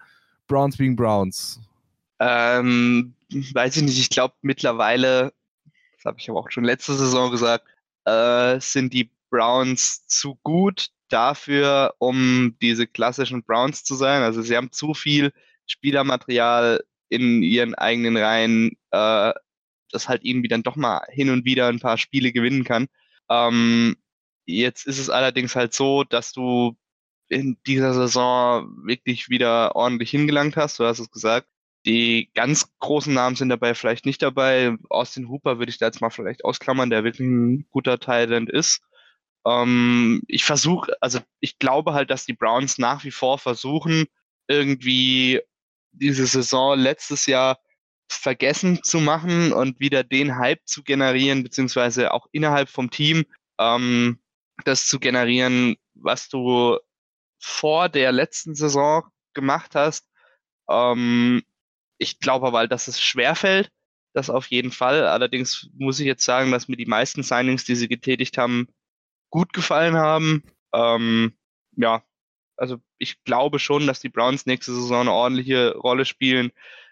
Browns 0.48 0.76
being 0.76 0.96
Browns? 0.96 1.60
Ähm, 2.18 3.12
weiß 3.30 3.76
ich 3.76 3.82
nicht. 3.82 3.98
Ich 3.98 4.10
glaube 4.10 4.34
mittlerweile, 4.40 5.32
das 5.96 6.06
habe 6.06 6.18
ich 6.18 6.28
aber 6.30 6.40
auch 6.40 6.50
schon 6.50 6.64
letzte 6.64 6.94
Saison 6.94 7.30
gesagt, 7.30 7.66
äh, 8.06 8.58
sind 8.58 8.94
die 8.94 9.10
Browns 9.30 10.06
zu 10.06 10.38
gut 10.42 10.88
dafür, 11.08 11.94
um 11.98 12.56
diese 12.62 12.86
klassischen 12.86 13.44
Browns 13.44 13.84
zu 13.84 13.94
sein. 13.94 14.22
Also 14.22 14.42
sie 14.42 14.56
haben 14.56 14.72
zu 14.72 14.94
viel 14.94 15.32
Spielermaterial 15.66 16.84
in 17.08 17.42
ihren 17.42 17.74
eigenen 17.74 18.16
Reihen, 18.16 18.72
äh, 18.90 19.32
das 19.90 20.08
halt 20.08 20.24
irgendwie 20.24 20.48
dann 20.48 20.62
doch 20.62 20.76
mal 20.76 21.02
hin 21.10 21.30
und 21.30 21.44
wieder 21.44 21.68
ein 21.68 21.80
paar 21.80 21.98
Spiele 21.98 22.32
gewinnen 22.32 22.64
kann. 22.64 22.88
Ähm, 23.30 23.96
jetzt 24.46 24.86
ist 24.86 24.98
es 24.98 25.10
allerdings 25.10 25.56
halt 25.56 25.74
so, 25.74 26.04
dass 26.04 26.32
du 26.32 26.76
in 27.28 27.58
dieser 27.66 27.94
Saison 27.94 28.70
wirklich 28.84 29.28
wieder 29.28 29.76
ordentlich 29.76 30.10
hingelangt 30.10 30.56
hast. 30.56 30.78
Du 30.78 30.84
hast 30.84 30.98
es 30.98 31.10
gesagt. 31.10 31.48
Die 31.86 32.30
ganz 32.34 32.70
großen 32.80 33.14
Namen 33.14 33.36
sind 33.36 33.50
dabei 33.50 33.74
vielleicht 33.74 34.04
nicht 34.04 34.22
dabei. 34.22 34.76
Austin 34.90 35.28
Hooper 35.28 35.58
würde 35.58 35.70
ich 35.70 35.78
da 35.78 35.86
jetzt 35.86 36.00
mal 36.00 36.10
vielleicht 36.10 36.44
ausklammern, 36.44 36.90
der 36.90 37.04
wirklich 37.04 37.26
ein 37.26 37.66
guter 37.70 37.98
Talent 37.98 38.50
ist. 38.50 38.82
Ähm, 39.48 40.22
ich 40.28 40.44
versuche, 40.44 40.92
also 41.00 41.20
ich 41.40 41.58
glaube 41.58 41.94
halt, 41.94 42.10
dass 42.10 42.26
die 42.26 42.34
Browns 42.34 42.78
nach 42.78 43.04
wie 43.04 43.10
vor 43.10 43.38
versuchen, 43.38 44.06
irgendwie 44.46 45.40
diese 45.92 46.26
Saison 46.26 46.78
letztes 46.78 47.26
Jahr 47.26 47.58
vergessen 48.10 48.82
zu 48.82 49.00
machen 49.00 49.52
und 49.52 49.80
wieder 49.80 50.04
den 50.04 50.36
Hype 50.36 50.60
zu 50.66 50.82
generieren, 50.82 51.42
beziehungsweise 51.42 52.12
auch 52.12 52.26
innerhalb 52.32 52.68
vom 52.68 52.90
Team 52.90 53.24
ähm, 53.58 54.18
das 54.64 54.86
zu 54.86 54.98
generieren, 54.98 55.76
was 55.94 56.28
du 56.28 56.78
vor 57.38 57.88
der 57.88 58.12
letzten 58.12 58.54
Saison 58.54 59.04
gemacht 59.34 59.74
hast. 59.74 60.08
Ähm, 60.68 61.42
ich 61.98 62.18
glaube 62.20 62.48
aber, 62.48 62.66
dass 62.66 62.88
es 62.88 63.00
schwerfällt, 63.00 63.70
das 64.14 64.30
auf 64.30 64.46
jeden 64.46 64.72
Fall. 64.72 65.06
Allerdings 65.06 65.68
muss 65.74 66.00
ich 66.00 66.06
jetzt 66.06 66.24
sagen, 66.24 66.50
dass 66.50 66.68
mir 66.68 66.76
die 66.76 66.86
meisten 66.86 67.22
Signings, 67.22 67.64
die 67.64 67.76
sie 67.76 67.88
getätigt 67.88 68.38
haben, 68.38 68.68
gut 69.30 69.52
gefallen 69.52 69.96
haben. 69.96 70.42
Ähm, 70.72 71.32
ja, 71.76 72.02
also 72.56 72.78
ich 72.98 73.22
glaube 73.24 73.58
schon, 73.58 73.86
dass 73.86 74.00
die 74.00 74.08
Browns 74.08 74.46
nächste 74.46 74.72
Saison 74.74 75.02
eine 75.02 75.12
ordentliche 75.12 75.76
Rolle 75.76 76.04
spielen, 76.04 76.50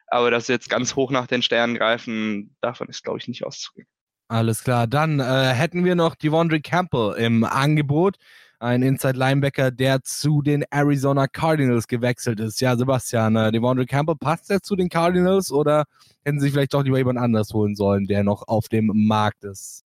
aber 0.09 0.31
dass 0.31 0.47
sie 0.47 0.53
jetzt 0.53 0.71
ganz 0.71 0.95
hoch 0.95 1.11
nach 1.11 1.27
den 1.27 1.43
Sternen 1.43 1.75
greifen, 1.75 2.57
davon 2.61 2.89
ist, 2.89 3.03
glaube 3.03 3.19
ich, 3.19 3.29
nicht 3.29 3.45
auszugehen. 3.45 3.89
Alles 4.29 4.65
klar, 4.65 4.87
dann 4.87 5.21
äh, 5.21 5.53
hätten 5.53 5.85
wir 5.85 5.95
noch 5.95 6.15
Devondre 6.17 6.61
Campbell 6.61 7.15
im 7.19 7.45
Angebot 7.45 8.17
ein 8.59 8.83
Inside 8.83 9.19
Linebacker, 9.19 9.71
der 9.71 10.03
zu 10.03 10.43
den 10.43 10.65
Arizona 10.71 11.27
Cardinals 11.27 11.87
gewechselt 11.87 12.41
ist. 12.41 12.61
Ja, 12.61 12.77
Sebastian, 12.77 13.37
äh, 13.37 13.53
Devondre 13.53 13.87
Campbell, 13.87 14.17
passt 14.17 14.51
er 14.51 14.61
zu 14.63 14.77
den 14.77 14.89
Cardinals 14.89 15.53
oder 15.53 15.85
hätten 16.25 16.41
sie 16.41 16.51
vielleicht 16.51 16.75
doch 16.75 16.83
lieber 16.83 16.99
jemand 16.99 17.19
anders 17.19 17.53
holen 17.53 17.77
sollen, 17.77 18.07
der 18.07 18.25
noch 18.25 18.49
auf 18.49 18.69
dem 18.69 18.91
Markt 18.95 19.45
ist? 19.45 19.86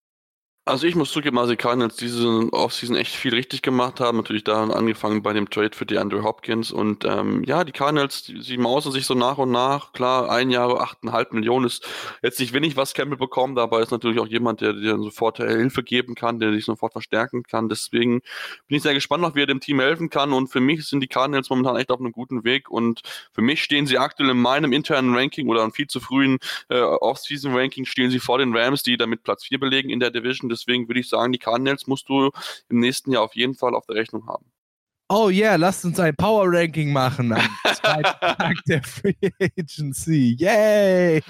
Also 0.67 0.85
ich 0.85 0.95
muss 0.95 1.13
zugeben, 1.13 1.37
also 1.39 1.51
die 1.51 1.57
Cardinals 1.57 1.95
diese 1.95 2.27
Offseason 2.51 2.97
echt 2.97 3.15
viel 3.15 3.33
richtig 3.33 3.61
gemacht 3.61 4.01
haben. 4.01 4.17
Natürlich 4.17 4.43
da 4.43 4.65
angefangen 4.65 5.23
bei 5.23 5.31
dem 5.31 5.49
Trade 5.49 5.71
für 5.73 5.85
die 5.85 5.97
Andrew 5.97 6.23
Hopkins. 6.23 6.73
Und 6.73 7.05
ähm, 7.05 7.45
ja, 7.45 7.63
die 7.63 7.71
Cardinals, 7.71 8.25
sie 8.25 8.57
mausen 8.57 8.91
sich 8.91 9.05
so 9.05 9.13
nach 9.13 9.37
und 9.37 9.49
nach. 9.49 9.93
Klar, 9.93 10.29
ein 10.29 10.49
Jahr, 10.49 10.81
achteinhalb 10.81 11.31
Millionen 11.31 11.65
ist 11.67 11.87
jetzt 12.21 12.41
nicht 12.41 12.51
wenig, 12.51 12.75
was 12.75 12.93
Campbell 12.93 13.17
bekommt, 13.17 13.57
aber 13.59 13.81
ist 13.81 13.91
natürlich 13.91 14.19
auch 14.19 14.27
jemand, 14.27 14.59
der 14.59 14.73
dir 14.73 14.97
sofort 14.97 15.37
Hilfe 15.37 15.83
geben 15.83 16.15
kann, 16.15 16.39
der 16.39 16.51
dich 16.51 16.65
sofort 16.65 16.91
verstärken 16.91 17.43
kann. 17.43 17.69
Deswegen 17.69 18.19
bin 18.67 18.75
ich 18.75 18.83
sehr 18.83 18.93
gespannt, 18.93 19.21
noch 19.21 19.35
wie 19.35 19.43
er 19.43 19.47
dem 19.47 19.61
Team 19.61 19.79
helfen 19.79 20.09
kann. 20.09 20.33
Und 20.33 20.49
für 20.49 20.59
mich 20.59 20.85
sind 20.85 20.99
die 20.99 21.07
Cardinals 21.07 21.49
momentan 21.49 21.77
echt 21.77 21.91
auf 21.91 22.01
einem 22.01 22.11
guten 22.11 22.43
Weg. 22.43 22.69
Und 22.69 23.03
für 23.31 23.41
mich 23.41 23.63
stehen 23.63 23.87
sie 23.87 23.97
aktuell 23.97 24.31
in 24.31 24.37
meinem 24.37 24.73
internen 24.73 25.15
Ranking 25.15 25.47
oder 25.47 25.61
einem 25.61 25.71
viel 25.71 25.87
zu 25.87 26.01
frühen 26.01 26.39
äh, 26.67 26.81
Off-Season-Ranking 26.81 27.85
stehen 27.85 28.11
sie 28.11 28.19
vor 28.19 28.37
den 28.37 28.53
Rams, 28.53 28.83
die 28.83 28.97
damit 28.97 29.23
Platz 29.23 29.45
4 29.45 29.61
belegen 29.61 29.89
in 29.89 30.01
der 30.01 30.11
Division 30.11 30.49
Deswegen 30.57 30.87
würde 30.87 30.99
ich 30.99 31.09
sagen, 31.09 31.31
die 31.31 31.39
Cardinals 31.39 31.87
musst 31.87 32.09
du 32.09 32.31
im 32.69 32.79
nächsten 32.79 33.11
Jahr 33.11 33.23
auf 33.23 33.35
jeden 33.35 33.55
Fall 33.55 33.75
auf 33.75 33.85
der 33.85 33.95
Rechnung 33.95 34.27
haben. 34.27 34.51
Oh 35.09 35.29
yeah, 35.29 35.55
lasst 35.55 35.85
uns 35.85 36.01
ein 36.01 36.13
Power 36.17 36.51
Ranking 36.51 36.91
machen 36.91 37.31
am 37.31 37.39
zweiten 37.75 38.19
Tag 38.19 38.55
der 38.67 38.83
Free 38.83 39.13
Agency. 39.57 40.35
Yay! 40.37 41.23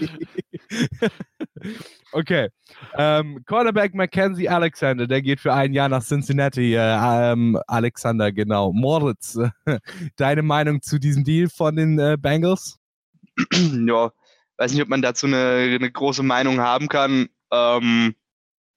okay. 2.11 2.49
Ähm, 2.97 3.43
Quarterback 3.45 3.93
Mackenzie 3.93 4.49
Alexander, 4.49 5.05
der 5.05 5.21
geht 5.21 5.39
für 5.39 5.53
ein 5.53 5.73
Jahr 5.73 5.89
nach 5.89 6.03
Cincinnati. 6.03 6.73
Äh, 6.73 7.31
ähm, 7.31 7.59
Alexander, 7.67 8.31
genau. 8.31 8.73
Moritz, 8.73 9.37
deine 10.15 10.41
Meinung 10.41 10.81
zu 10.81 10.97
diesem 10.97 11.23
Deal 11.23 11.47
von 11.47 11.75
den 11.75 11.99
äh, 11.99 12.17
Bengals? 12.19 12.79
ja, 13.53 14.11
weiß 14.57 14.73
nicht, 14.73 14.81
ob 14.81 14.89
man 14.89 15.03
dazu 15.03 15.27
eine, 15.27 15.77
eine 15.79 15.91
große 15.91 16.23
Meinung 16.23 16.61
haben 16.61 16.87
kann. 16.87 17.29
Ähm, 17.51 18.15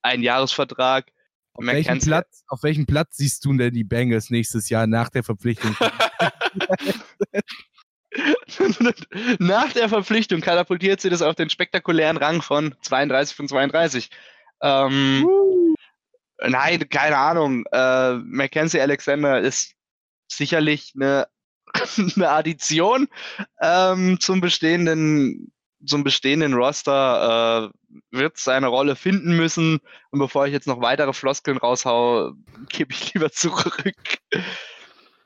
ein 0.02 0.22
Jahresvertrag. 0.22 1.10
Auf 1.54 1.66
welchem, 1.66 1.98
Platz, 1.98 2.44
auf 2.48 2.62
welchem 2.62 2.86
Platz 2.86 3.16
siehst 3.16 3.44
du 3.44 3.56
denn 3.56 3.74
die 3.74 3.84
Bengals 3.84 4.30
nächstes 4.30 4.68
Jahr 4.68 4.86
nach 4.86 5.08
der 5.08 5.24
Verpflichtung? 5.24 5.76
nach 9.38 9.72
der 9.72 9.88
Verpflichtung 9.88 10.40
katapultiert 10.40 11.00
sie 11.00 11.10
das 11.10 11.22
auf 11.22 11.34
den 11.34 11.50
spektakulären 11.50 12.16
Rang 12.16 12.42
von 12.42 12.74
32 12.82 13.36
von 13.36 13.48
32. 13.48 14.10
Ähm, 14.62 15.26
uh. 15.26 15.74
Nein, 16.42 16.88
keine 16.88 17.18
Ahnung. 17.18 17.64
Äh, 17.72 18.14
Mackenzie 18.14 18.80
Alexander 18.80 19.40
ist 19.40 19.74
sicherlich 20.28 20.92
eine, 20.94 21.26
eine 21.96 22.30
Addition 22.30 23.08
ähm, 23.60 24.18
zum 24.20 24.40
bestehenden 24.40 25.52
zum 25.84 26.04
bestehenden 26.04 26.54
Roster 26.54 27.70
äh, 27.70 28.16
wird 28.16 28.36
seine 28.36 28.68
Rolle 28.68 28.96
finden 28.96 29.36
müssen. 29.36 29.78
Und 30.10 30.18
bevor 30.18 30.46
ich 30.46 30.52
jetzt 30.52 30.66
noch 30.66 30.80
weitere 30.80 31.12
Floskeln 31.12 31.58
raushau, 31.58 32.32
gebe 32.68 32.92
ich 32.92 33.14
lieber 33.14 33.30
zurück. 33.30 34.18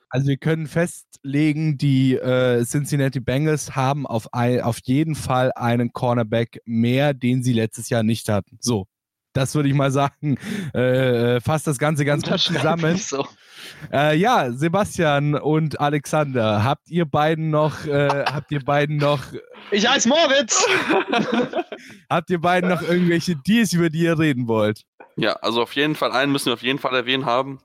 Also 0.08 0.28
wir 0.28 0.36
können 0.36 0.66
festlegen, 0.66 1.76
die 1.76 2.14
äh, 2.14 2.64
Cincinnati 2.64 3.18
Bengals 3.18 3.74
haben 3.74 4.06
auf, 4.06 4.32
ein, 4.32 4.60
auf 4.60 4.78
jeden 4.84 5.16
Fall 5.16 5.50
einen 5.56 5.92
Cornerback 5.92 6.60
mehr, 6.64 7.14
den 7.14 7.42
sie 7.42 7.52
letztes 7.52 7.88
Jahr 7.88 8.04
nicht 8.04 8.28
hatten. 8.28 8.56
So, 8.60 8.86
das 9.34 9.54
würde 9.54 9.68
ich 9.68 9.74
mal 9.74 9.90
sagen. 9.90 10.38
Äh, 10.74 11.36
äh 11.36 11.40
fasst 11.40 11.66
das 11.66 11.78
Ganze 11.78 12.04
ganz 12.04 12.22
gut 12.22 12.40
zusammen. 12.40 12.96
So. 12.96 13.26
Äh, 13.92 14.16
ja, 14.16 14.50
Sebastian 14.52 15.34
und 15.34 15.80
Alexander, 15.80 16.64
habt 16.64 16.90
ihr 16.90 17.04
beiden 17.04 17.50
noch, 17.50 17.84
äh, 17.86 18.24
habt 18.26 18.50
ihr 18.50 18.64
beiden 18.64 18.96
noch. 18.96 19.22
Ich 19.70 19.88
heiße 19.88 20.08
Moritz! 20.08 20.66
habt 22.10 22.30
ihr 22.30 22.40
beiden 22.40 22.70
noch 22.70 22.82
irgendwelche 22.82 23.36
Deals, 23.36 23.72
über 23.72 23.90
die 23.90 24.00
ihr 24.00 24.18
reden 24.18 24.48
wollt? 24.48 24.82
Ja, 25.16 25.34
also 25.34 25.62
auf 25.62 25.74
jeden 25.74 25.94
Fall, 25.94 26.12
einen 26.12 26.32
müssen 26.32 26.46
wir 26.46 26.54
auf 26.54 26.62
jeden 26.62 26.78
Fall 26.78 26.94
erwähnen 26.94 27.26
haben. 27.26 27.60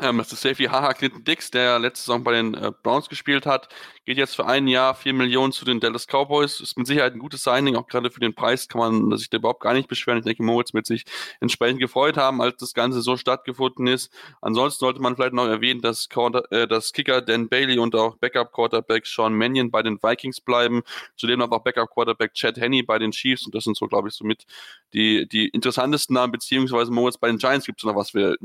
Ähm, 0.00 0.18
das 0.18 0.32
ist 0.32 0.42
Safety 0.42 0.64
Haha 0.64 0.92
Clinton 0.92 1.24
Dix, 1.24 1.50
der 1.50 1.78
letzte 1.78 2.06
Saison 2.06 2.22
bei 2.22 2.32
den 2.32 2.54
äh, 2.54 2.72
Browns 2.82 3.08
gespielt 3.08 3.46
hat, 3.46 3.68
geht 4.04 4.16
jetzt 4.16 4.36
für 4.36 4.46
ein 4.46 4.68
Jahr 4.68 4.94
4 4.94 5.12
Millionen 5.12 5.52
zu 5.52 5.64
den 5.64 5.80
Dallas 5.80 6.06
Cowboys. 6.06 6.60
Ist 6.60 6.78
mit 6.78 6.86
Sicherheit 6.86 7.12
ein 7.12 7.18
gutes 7.18 7.42
Signing, 7.42 7.76
auch 7.76 7.86
gerade 7.86 8.10
für 8.10 8.20
den 8.20 8.34
Preis 8.34 8.68
kann 8.68 8.80
man 8.80 9.16
sich 9.18 9.28
da 9.28 9.36
überhaupt 9.38 9.60
gar 9.60 9.74
nicht 9.74 9.88
beschweren. 9.88 10.18
Ich 10.18 10.24
denke, 10.24 10.42
Moritz 10.42 10.72
wird 10.72 10.86
sich 10.86 11.04
entsprechend 11.40 11.80
gefreut 11.80 12.16
haben, 12.16 12.40
als 12.40 12.56
das 12.56 12.74
Ganze 12.74 13.02
so 13.02 13.16
stattgefunden 13.16 13.86
ist. 13.86 14.10
Ansonsten 14.40 14.80
sollte 14.80 15.00
man 15.00 15.14
vielleicht 15.14 15.34
noch 15.34 15.46
erwähnen, 15.46 15.80
dass, 15.80 16.08
Quarter, 16.08 16.50
äh, 16.52 16.66
dass 16.66 16.92
Kicker 16.92 17.20
Dan 17.20 17.48
Bailey 17.48 17.78
und 17.78 17.94
auch 17.94 18.16
Backup 18.16 18.52
Quarterback 18.52 19.06
Sean 19.06 19.34
Mannion 19.34 19.70
bei 19.70 19.82
den 19.82 20.02
Vikings 20.02 20.40
bleiben. 20.40 20.82
Zudem 21.16 21.40
noch 21.40 21.50
auch 21.50 21.62
Backup 21.62 21.90
Quarterback 21.90 22.34
Chad 22.34 22.56
Henney 22.56 22.82
bei 22.82 22.98
den 22.98 23.10
Chiefs 23.10 23.44
und 23.44 23.54
das 23.54 23.64
sind 23.64 23.76
so, 23.76 23.86
glaube 23.86 24.08
ich, 24.08 24.14
somit 24.14 24.46
die, 24.94 25.28
die 25.28 25.48
interessantesten 25.48 26.14
Namen, 26.14 26.32
beziehungsweise 26.32 26.90
Moritz 26.90 27.18
bei 27.18 27.28
den 27.28 27.38
Giants 27.38 27.66
gibt 27.66 27.80
es 27.80 27.84
noch 27.84 27.94
was 27.94 28.14
wir 28.14 28.36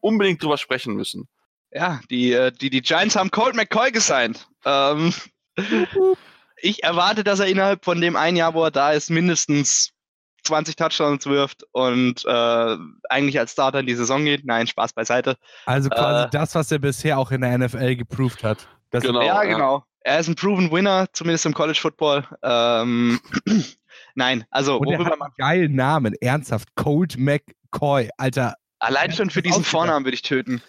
unbedingt 0.00 0.42
drüber 0.42 0.51
sprechen 0.60 0.94
müssen. 0.94 1.28
Ja, 1.70 2.00
die, 2.10 2.32
äh, 2.32 2.52
die, 2.52 2.70
die 2.70 2.82
Giants 2.82 3.16
haben 3.16 3.30
Colt 3.30 3.56
McCoy 3.56 3.90
gesigned. 3.90 4.46
Ähm, 4.64 5.12
ich 6.56 6.82
erwarte, 6.82 7.24
dass 7.24 7.40
er 7.40 7.46
innerhalb 7.46 7.84
von 7.84 8.00
dem 8.00 8.16
ein 8.16 8.36
Jahr, 8.36 8.54
wo 8.54 8.64
er 8.64 8.70
da 8.70 8.92
ist, 8.92 9.10
mindestens 9.10 9.92
20 10.44 10.76
Touchdowns 10.76 11.26
wirft 11.26 11.64
und 11.72 12.24
äh, 12.26 12.76
eigentlich 13.08 13.38
als 13.38 13.52
Starter 13.52 13.80
in 13.80 13.86
die 13.86 13.94
Saison 13.94 14.24
geht. 14.24 14.44
Nein, 14.44 14.66
Spaß 14.66 14.92
beiseite. 14.92 15.36
Also 15.66 15.88
quasi 15.88 16.26
äh, 16.26 16.30
das, 16.30 16.54
was 16.54 16.70
er 16.72 16.78
bisher 16.78 17.18
auch 17.18 17.30
in 17.30 17.42
der 17.42 17.56
NFL 17.58 17.96
geproved 17.96 18.42
hat. 18.42 18.68
Das 18.90 19.04
genau, 19.04 19.20
ja, 19.20 19.42
ja, 19.42 19.44
genau. 19.44 19.84
Er 20.00 20.18
ist 20.18 20.28
ein 20.28 20.34
proven 20.34 20.70
Winner, 20.72 21.06
zumindest 21.12 21.46
im 21.46 21.54
College 21.54 21.78
Football. 21.80 22.26
Ähm, 22.42 23.20
Nein, 24.14 24.44
also 24.50 24.78
und 24.78 24.86
worüber 24.86 25.16
man. 25.16 25.30
Geilen 25.38 25.74
Namen, 25.74 26.14
ernsthaft. 26.20 26.74
Colt 26.74 27.16
McCoy, 27.16 28.10
Alter. 28.18 28.54
Allein 28.82 29.12
schon 29.12 29.30
für 29.30 29.42
diesen 29.42 29.62
Vornamen 29.62 30.04
würde 30.04 30.16
ich 30.16 30.22
töten. 30.22 30.60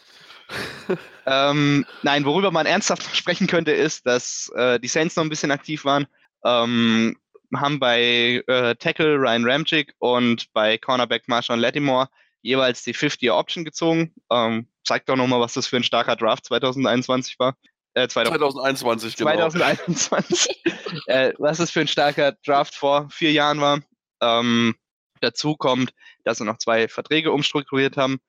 ähm, 1.26 1.84
nein, 2.04 2.26
worüber 2.26 2.52
man 2.52 2.68
ernsthaft 2.68 3.16
sprechen 3.16 3.48
könnte, 3.48 3.72
ist, 3.72 4.06
dass 4.06 4.52
äh, 4.56 4.80
die 4.80 4.88
Saints 4.88 5.16
noch 5.16 5.24
ein 5.24 5.30
bisschen 5.30 5.50
aktiv 5.50 5.84
waren. 5.84 6.06
Ähm, 6.46 7.18
haben 7.56 7.80
bei 7.80 8.44
äh, 8.46 8.76
Tackle 8.76 9.16
Ryan 9.16 9.46
Ramchick 9.46 9.96
und 9.98 10.54
bei 10.54 10.78
Cornerback 10.78 11.28
Marshawn 11.28 11.60
Lattimore 11.60 12.08
jeweils 12.44 12.84
die 12.84 12.94
50-Year-Option 12.94 13.66
gezogen. 13.66 14.14
Ähm, 14.32 14.68
zeigt 14.84 15.10
doch 15.10 15.16
nochmal, 15.16 15.40
was 15.40 15.54
das 15.54 15.66
für 15.66 15.78
ein 15.78 15.84
starker 15.84 16.16
Draft 16.16 16.46
2021 16.46 17.40
war. 17.40 17.56
Äh, 17.96 18.08
2021, 18.08 19.16
genau. 19.16 19.32
2021. 19.32 20.62
äh, 21.08 21.34
was 21.40 21.58
das 21.58 21.72
für 21.72 21.82
ein 21.82 21.88
starker 21.88 22.34
Draft 22.46 22.76
vor 22.76 23.10
vier 23.10 23.32
Jahren 23.32 23.60
war. 23.60 23.80
Ähm, 24.22 24.76
dazu 25.22 25.56
kommt, 25.56 25.94
dass 26.24 26.38
sie 26.38 26.46
noch 26.46 26.58
zwei 26.58 26.88
Verträge 26.88 27.32
umstrukturiert 27.32 27.98
haben. 27.98 28.20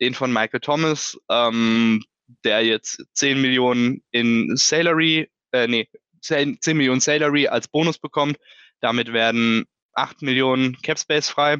Den 0.00 0.14
von 0.14 0.32
Michael 0.32 0.60
Thomas, 0.60 1.18
ähm, 1.30 2.02
der 2.44 2.64
jetzt 2.64 3.02
10 3.14 3.40
Millionen 3.40 4.02
in 4.10 4.56
Salary, 4.56 5.30
äh, 5.52 5.66
nee, 5.66 5.88
10, 6.22 6.60
10 6.60 6.76
Millionen 6.76 7.00
Salary 7.00 7.48
als 7.48 7.68
Bonus 7.68 7.98
bekommt. 7.98 8.38
Damit 8.80 9.12
werden 9.12 9.64
8 9.94 10.22
Millionen 10.22 10.80
Capspace 10.82 11.28
frei. 11.28 11.58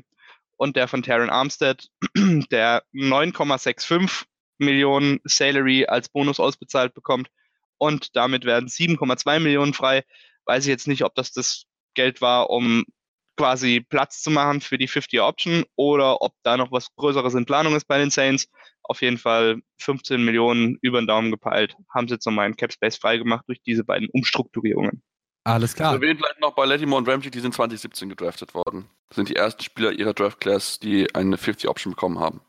Und 0.56 0.76
der 0.76 0.86
von 0.88 1.02
Taron 1.02 1.30
Armstead, 1.30 1.88
der 2.16 2.82
9,65 2.94 4.24
Millionen 4.58 5.20
Salary 5.24 5.86
als 5.86 6.08
Bonus 6.08 6.38
ausbezahlt 6.38 6.94
bekommt. 6.94 7.28
Und 7.78 8.14
damit 8.14 8.44
werden 8.44 8.68
7,2 8.68 9.40
Millionen 9.40 9.74
frei. 9.74 10.04
Weiß 10.44 10.64
ich 10.64 10.70
jetzt 10.70 10.86
nicht, 10.86 11.04
ob 11.04 11.14
das 11.14 11.32
das 11.32 11.64
Geld 11.94 12.20
war, 12.20 12.50
um 12.50 12.84
quasi 13.36 13.80
Platz 13.80 14.22
zu 14.22 14.30
machen 14.30 14.60
für 14.60 14.78
die 14.78 14.88
50-Option 14.88 15.64
oder 15.76 16.22
ob 16.22 16.34
da 16.42 16.56
noch 16.56 16.72
was 16.72 16.94
Größeres 16.96 17.34
in 17.34 17.46
Planung 17.46 17.74
ist 17.74 17.86
bei 17.88 17.98
den 17.98 18.10
Saints. 18.10 18.48
Auf 18.82 19.00
jeden 19.00 19.18
Fall 19.18 19.60
15 19.78 20.24
Millionen 20.24 20.78
über 20.82 21.00
den 21.00 21.06
Daumen 21.06 21.30
gepeilt, 21.30 21.76
haben 21.94 22.08
sie 22.08 22.14
jetzt 22.14 22.26
nochmal 22.26 22.46
einen 22.46 22.56
Cap 22.56 22.72
Space 22.72 22.96
freigemacht 22.96 23.44
durch 23.48 23.62
diese 23.62 23.84
beiden 23.84 24.08
Umstrukturierungen. 24.12 25.02
Alles 25.44 25.74
klar. 25.74 25.90
Also 25.90 26.02
erwähnt 26.02 26.20
vielleicht 26.20 26.40
noch 26.40 26.54
bei 26.54 26.64
Lattimore 26.64 26.98
und 26.98 27.08
Ramsey, 27.08 27.30
die 27.30 27.40
sind 27.40 27.54
2017 27.54 28.08
gedraftet 28.08 28.54
worden. 28.54 28.88
Das 29.08 29.16
sind 29.16 29.28
die 29.28 29.36
ersten 29.36 29.62
Spieler 29.62 29.92
ihrer 29.92 30.14
Draft 30.14 30.40
Class, 30.40 30.78
die 30.78 31.12
eine 31.14 31.36
50-Option 31.36 31.92
bekommen 31.94 32.18
haben. 32.20 32.40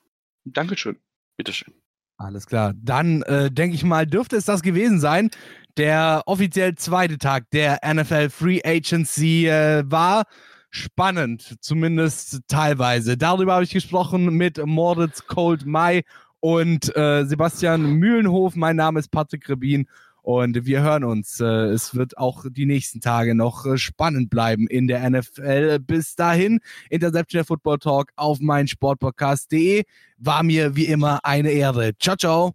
Dankeschön. 0.46 1.00
Bitteschön. 1.38 1.74
Alles 2.18 2.46
klar. 2.46 2.74
Dann 2.76 3.24
äh, 3.24 3.52
denke 3.52 3.76
ich 3.76 3.84
mal, 3.84 4.06
dürfte 4.06 4.36
es 4.36 4.46
das 4.46 4.62
gewesen 4.62 5.00
sein. 5.00 5.32
Der 5.78 6.22
offiziell 6.28 6.76
zweite 6.76 7.18
Tag 7.18 7.50
der 7.52 7.80
NFL 7.84 8.30
Free 8.30 8.62
Agency 8.64 9.48
äh, 9.48 9.84
war 9.86 10.26
spannend, 10.74 11.56
zumindest 11.62 12.42
teilweise. 12.48 13.16
Darüber 13.16 13.54
habe 13.54 13.64
ich 13.64 13.72
gesprochen 13.72 14.36
mit 14.36 14.64
Moritz 14.66 15.28
Cold 15.28 15.66
Mai 15.66 16.02
und 16.40 16.96
äh, 16.96 17.26
Sebastian 17.26 17.94
Mühlenhof. 17.94 18.56
Mein 18.56 18.76
Name 18.76 19.00
ist 19.00 19.12
Patrick 19.12 19.48
Rebin 19.48 19.88
und 20.24 20.66
wir 20.66 20.82
hören 20.82 21.04
uns. 21.04 21.40
Äh, 21.40 21.46
es 21.46 21.94
wird 21.96 22.18
auch 22.18 22.46
die 22.50 22.66
nächsten 22.66 23.02
Tage 23.02 23.36
noch 23.36 23.66
äh, 23.68 23.78
spannend 23.78 24.32
bleiben 24.32 24.68
in 24.68 24.88
der 24.88 25.08
NFL. 25.08 25.80
Bis 25.80 26.16
dahin, 26.16 26.60
Interception 26.90 27.40
der 27.40 27.46
Football 27.46 27.78
Talk 27.78 28.12
auf 28.16 28.40
meinsportpodcast.de. 28.40 29.84
War 30.18 30.42
mir 30.42 30.76
wie 30.76 30.86
immer 30.86 31.20
eine 31.24 31.52
Ehre. 31.52 31.92
Ciao, 32.00 32.16
ciao. 32.16 32.54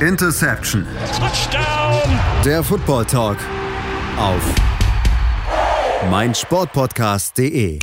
Interception. 0.00 0.86
Touchdown. 1.18 2.18
Der 2.44 2.64
Football 2.64 3.04
Talk 3.04 3.36
auf 4.16 4.69
meinsportpodcast.de 6.08 7.78